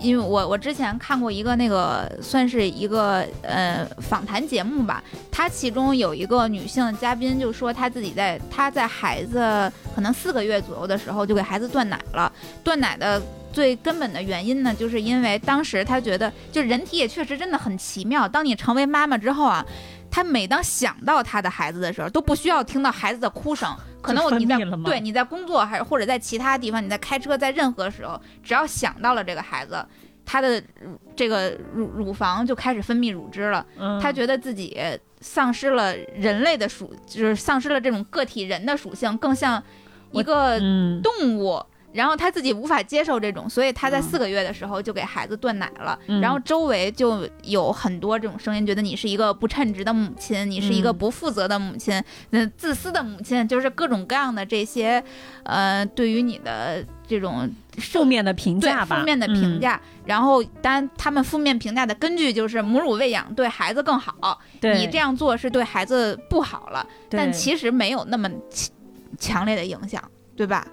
[0.02, 12.32] 因为我我之前看过一个那个算是一个呃访谈节目吧，它其中有一个女性嘉宾就说她自己在她在孩子可能四个月左右的时候就给孩子断奶了，
[12.64, 13.22] 断奶的
[13.52, 18.28] 最根本的原因呢，就是因为当时她觉得，就人体也确实真的很奇妙。
[18.28, 19.66] 当你成为妈妈之后啊，
[20.12, 23.76] 她每当想到她的孩子的时候，都不需要听到孩子的哭声。
[24.08, 29.86] 可能我你在对你在工作还是或者在其他地方，你在开车，在任何时候，只要想到了这个孩子，
[30.26, 30.62] 他的
[31.16, 33.66] 这个乳乳房就开始分泌乳汁了。
[33.78, 34.78] 嗯他觉得自己
[35.22, 39.62] 丧失了人类的属，就是丧失了这种个体人的属性，更像
[40.12, 41.62] 一个嗯动物。
[41.98, 45.98] 然后他自己无法接受这种，所以他在嗯四个月的时候就给孩子断奶了。
[46.06, 55.04] 嗯然后周围就有很多这种声音，觉得你是一个不称职的母亲，你是一个嗯不负责的母亲，嗯，自私的母亲，就是各种各样的这些，
[55.44, 59.82] 呃，对于你的这种负面的评价吧，负面的评嗯，价。
[60.06, 66.86] 然后，当然他们负面评价的根据就是母乳喂养对孩子更好，你这样做是对孩子不好了。
[67.10, 68.72] 但其实没有那么强
[69.18, 70.02] 强烈的影响，
[70.36, 70.66] 对吧？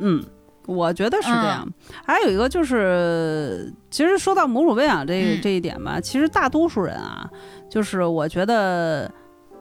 [0.00, 0.24] 嗯，
[0.66, 1.68] 我觉得是这嗯样。
[2.04, 7.28] 还有一个就是，其实说到母乳喂养这嗯这一点吧，其实大多数人啊，
[7.68, 9.10] 就是我觉得。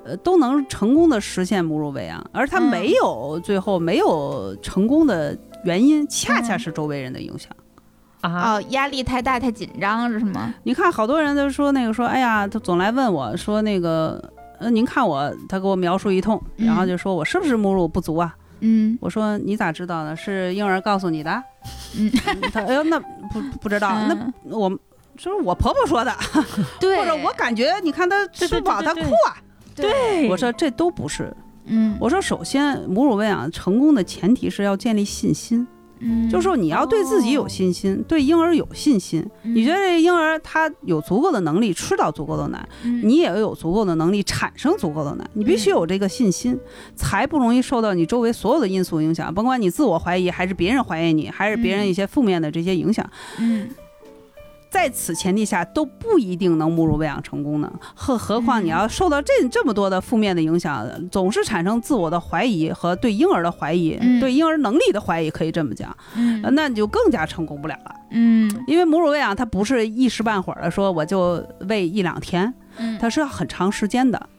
[0.05, 7.51] 呃，都能成功的实现母乳喂养，而他嗯没有、最后没有成功的原因，恰恰嗯是周围人的影响。
[8.21, 10.53] 啊，哦，压力太大，太紧张是吗？
[10.63, 14.23] 你看，好多人都说那个说，哎呀，他总来问我说那个，
[14.59, 18.33] 呃，您看我，他给我描述一通，然后嗯就说我是不是母乳不足啊？
[18.61, 20.15] 嗯我说你咋知道的？
[20.15, 21.43] 是婴儿告诉你的？
[21.97, 22.11] 嗯，
[22.53, 24.69] 他哎呦，那不不知道，那嗯我
[25.17, 26.13] 就是我婆婆说的，
[26.79, 29.35] 对，或者我感觉你看他对吃饱他哭啊。
[29.75, 31.33] 对，我说这都不是。
[31.71, 35.65] 嗯我说首先母乳喂养成功的前提是要建立信心，
[35.99, 39.25] 嗯，就是说你要对自己有信心，对婴儿有信心。
[39.43, 43.01] 你觉得这婴儿他有足够的能力吃到足够的奶，嗯。
[43.07, 46.59] 你也要有足够的能力产生足够的奶，你必须有这个信心，
[46.95, 53.07] 才不容易受到你周围所有的因素影响，甭管你自我怀疑还是别人怀疑你，还是别人一些负面的这些影响。
[53.39, 53.69] 嗯
[54.69, 64.19] 在此前提下都不一定能母乳喂养成功呢，何何况你要受到这这么多的负面的影响，总是产生自我的怀疑和对婴儿的怀疑，嗯。
[64.19, 65.95] 对婴儿能力的怀疑，可以这么讲，
[66.53, 67.95] 那你就更加成功不了了。
[68.11, 68.49] 嗯。
[68.67, 74.29] 因为母乳喂养它不是一时半会儿的说我就喂一两天，嗯，它是要很长时间的。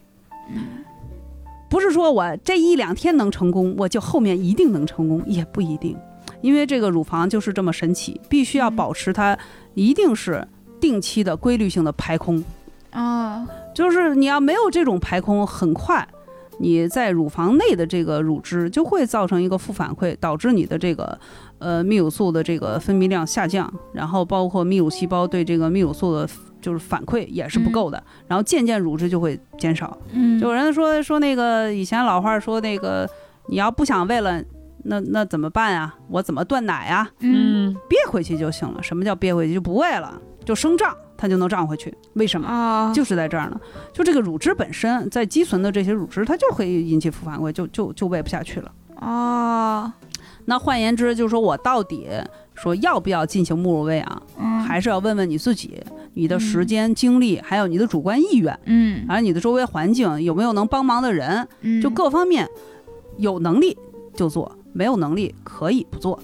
[1.68, 5.96] 不是说我这一两天能成功，我就后面一定能成功，也不一定。
[6.40, 9.36] 因为这个乳房就是这么神奇，必须要保持它
[9.74, 10.46] 一定是
[10.80, 12.42] 定期的规律性的排空。
[12.90, 16.06] 啊，就是你要没有这种排空，很快
[16.58, 21.18] 你在乳房内的这个乳汁就会造成一个负反馈，导致你的这个
[21.58, 26.28] 呃泌乳素的这个分泌量下降，然后包括泌乳细胞对这个泌乳素的
[26.60, 29.96] 就是反馈也是不够的，然后渐渐乳汁就会减少。
[30.12, 33.08] 嗯，有人说说那个以前老话说那个
[33.46, 34.42] 你要不想为了，
[34.84, 35.94] 那那怎么办啊？
[36.08, 37.08] 我怎么断奶啊？
[37.20, 38.82] 嗯嗯憋回去就行了。
[38.82, 39.54] 什么叫憋回去？
[39.54, 41.94] 就不喂了，就生胀，它就能胀回去。
[42.14, 42.48] 为什么？
[42.48, 43.60] 哦，就是在这儿呢，
[43.92, 48.72] 就这个乳汁本身，在积存的这些乳汁，它就会引起负反馈，就就就喂不下去了。
[48.96, 49.92] 哦，
[50.44, 52.06] 那换言之，就是说我到底
[52.54, 55.82] 说要不要进行母乳喂养，嗯，还是要问问你自己，
[56.14, 62.46] 你的时间、精力，还有你的主观意愿，嗯还有你的周围环境有没有能帮忙的人，嗯，就各方面
[63.16, 63.76] 有能力
[64.14, 66.18] 就做，没有能力可以不做，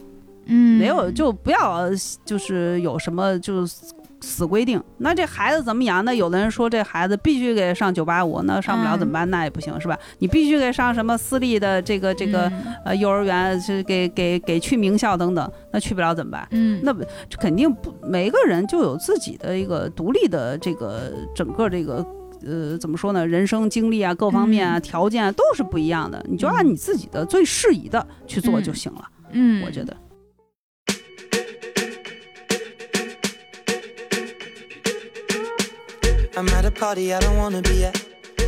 [0.46, 1.88] 嗯没有就不要
[2.24, 3.84] 就是有什么就是
[4.20, 4.82] 死规定。
[4.98, 6.04] 那这孩子怎么养？
[6.04, 9.28] 那有的人说这孩子必须给上九八五，那上不了嗯怎么办？
[9.30, 9.96] 那也不行是吧？
[10.18, 16.48] 你必须给上什么私立的这个这个嗯呃幼儿园，是给给给去名校等等，那去不了怎么办？
[16.52, 17.04] 嗯，那不
[17.38, 22.04] 肯定不，每个人就有自己的一个独立的这个整个这个
[22.44, 23.26] 呃怎么说呢？
[23.26, 29.08] 人生经历啊，各方面啊，条件啊都是不一样的，你就按你自己的最适宜的去做就行了。
[29.32, 29.96] 嗯，我觉得。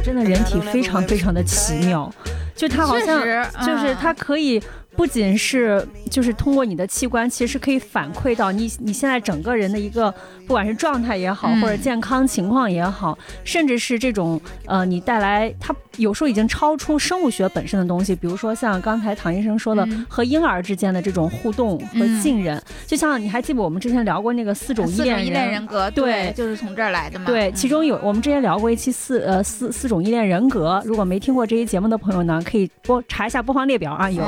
[0.05, 2.13] 真的人体非常非常的奇妙，
[2.55, 3.21] 就它好像
[3.65, 4.63] 就是嗯它可以
[4.99, 10.13] 不仅是就是通过你的器官，其实可以反馈到你你现在整个人的一个
[10.45, 11.61] 不管是状态也好，嗯。
[11.63, 20.05] 或者健康情况也好，甚至是这种呃你带来它有时候已经超出生物学本身的东西，比如说像刚才唐医生说的嗯。
[20.09, 27.27] 和婴儿之间的这种互动和嗯信任，就像你还记不我们之前聊过那个四种依恋依恋人格，对就是从这儿来的嘛。
[27.27, 27.55] 对，嗯。
[27.55, 34.25] 其中有我们之前聊过一期四呃四四种依恋人格，如果没听过这期节目的朋友呢，可以播查一下播放列表啊，有。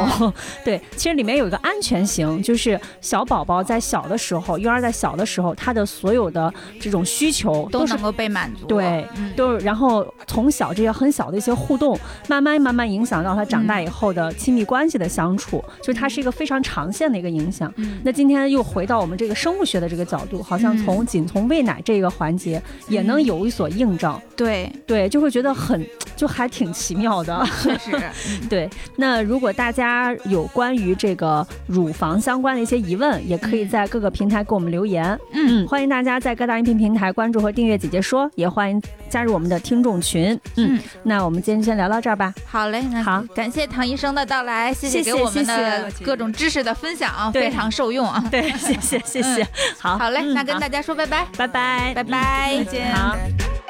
[0.65, 8.67] 对，其实里面有一个安全型，就是小宝宝在小的时候，婴儿在小的时候，他的所有的这种需求都都能够被满足。
[8.67, 11.99] 对嗯，都是，然后从小这些很小的一些互动，
[12.29, 17.73] 慢慢慢慢影响到他长大以后的亲密关系的相处，就是它是一个非常长线的一个影响。
[17.77, 25.87] 嗯那今天又回到我们这个生物学的这个角度，好像嗯从仅从喂奶这个环节也能有一所映照，对，对，就会觉得很
[26.17, 27.47] 就还挺奇妙的。
[27.63, 27.91] 确实，
[28.49, 35.19] 对，那如果大家有关于这个乳房相关的一些疑问，也可以在各个平台给我们留言。
[35.33, 40.33] 嗯，欢迎大家在各大音频平台关注和订阅“姐姐说”，也欢迎加入我们的听众群。
[40.57, 42.33] 嗯，嗯那我们今天先聊到这儿吧。
[42.47, 43.23] 好嘞，那好。
[43.35, 46.05] 感谢唐医生的到来，谢谢谢给我们的谢谢。
[46.05, 48.23] 各种知识的分享，啊非常受用啊。
[48.31, 49.47] 对，谢谢，谢谢。
[49.79, 52.57] 好，好嘞，嗯那跟大家说拜拜，拜拜，拜拜。
[52.57, 53.70] 嗯再见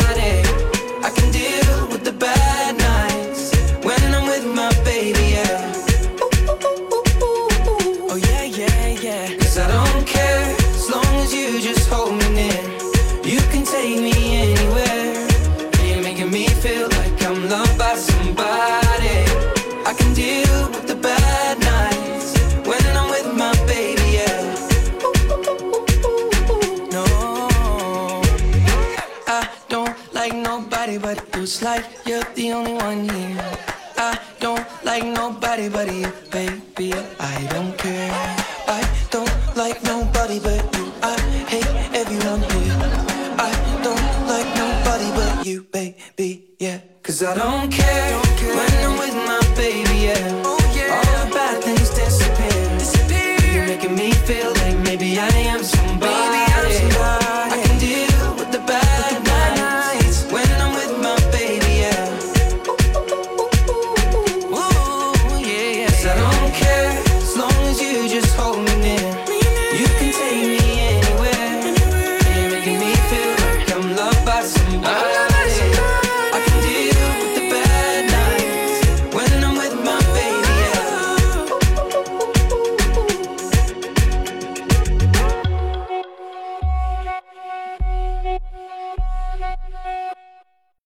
[32.61, 33.57] Only one here.
[33.97, 36.11] I don't like nobody but you,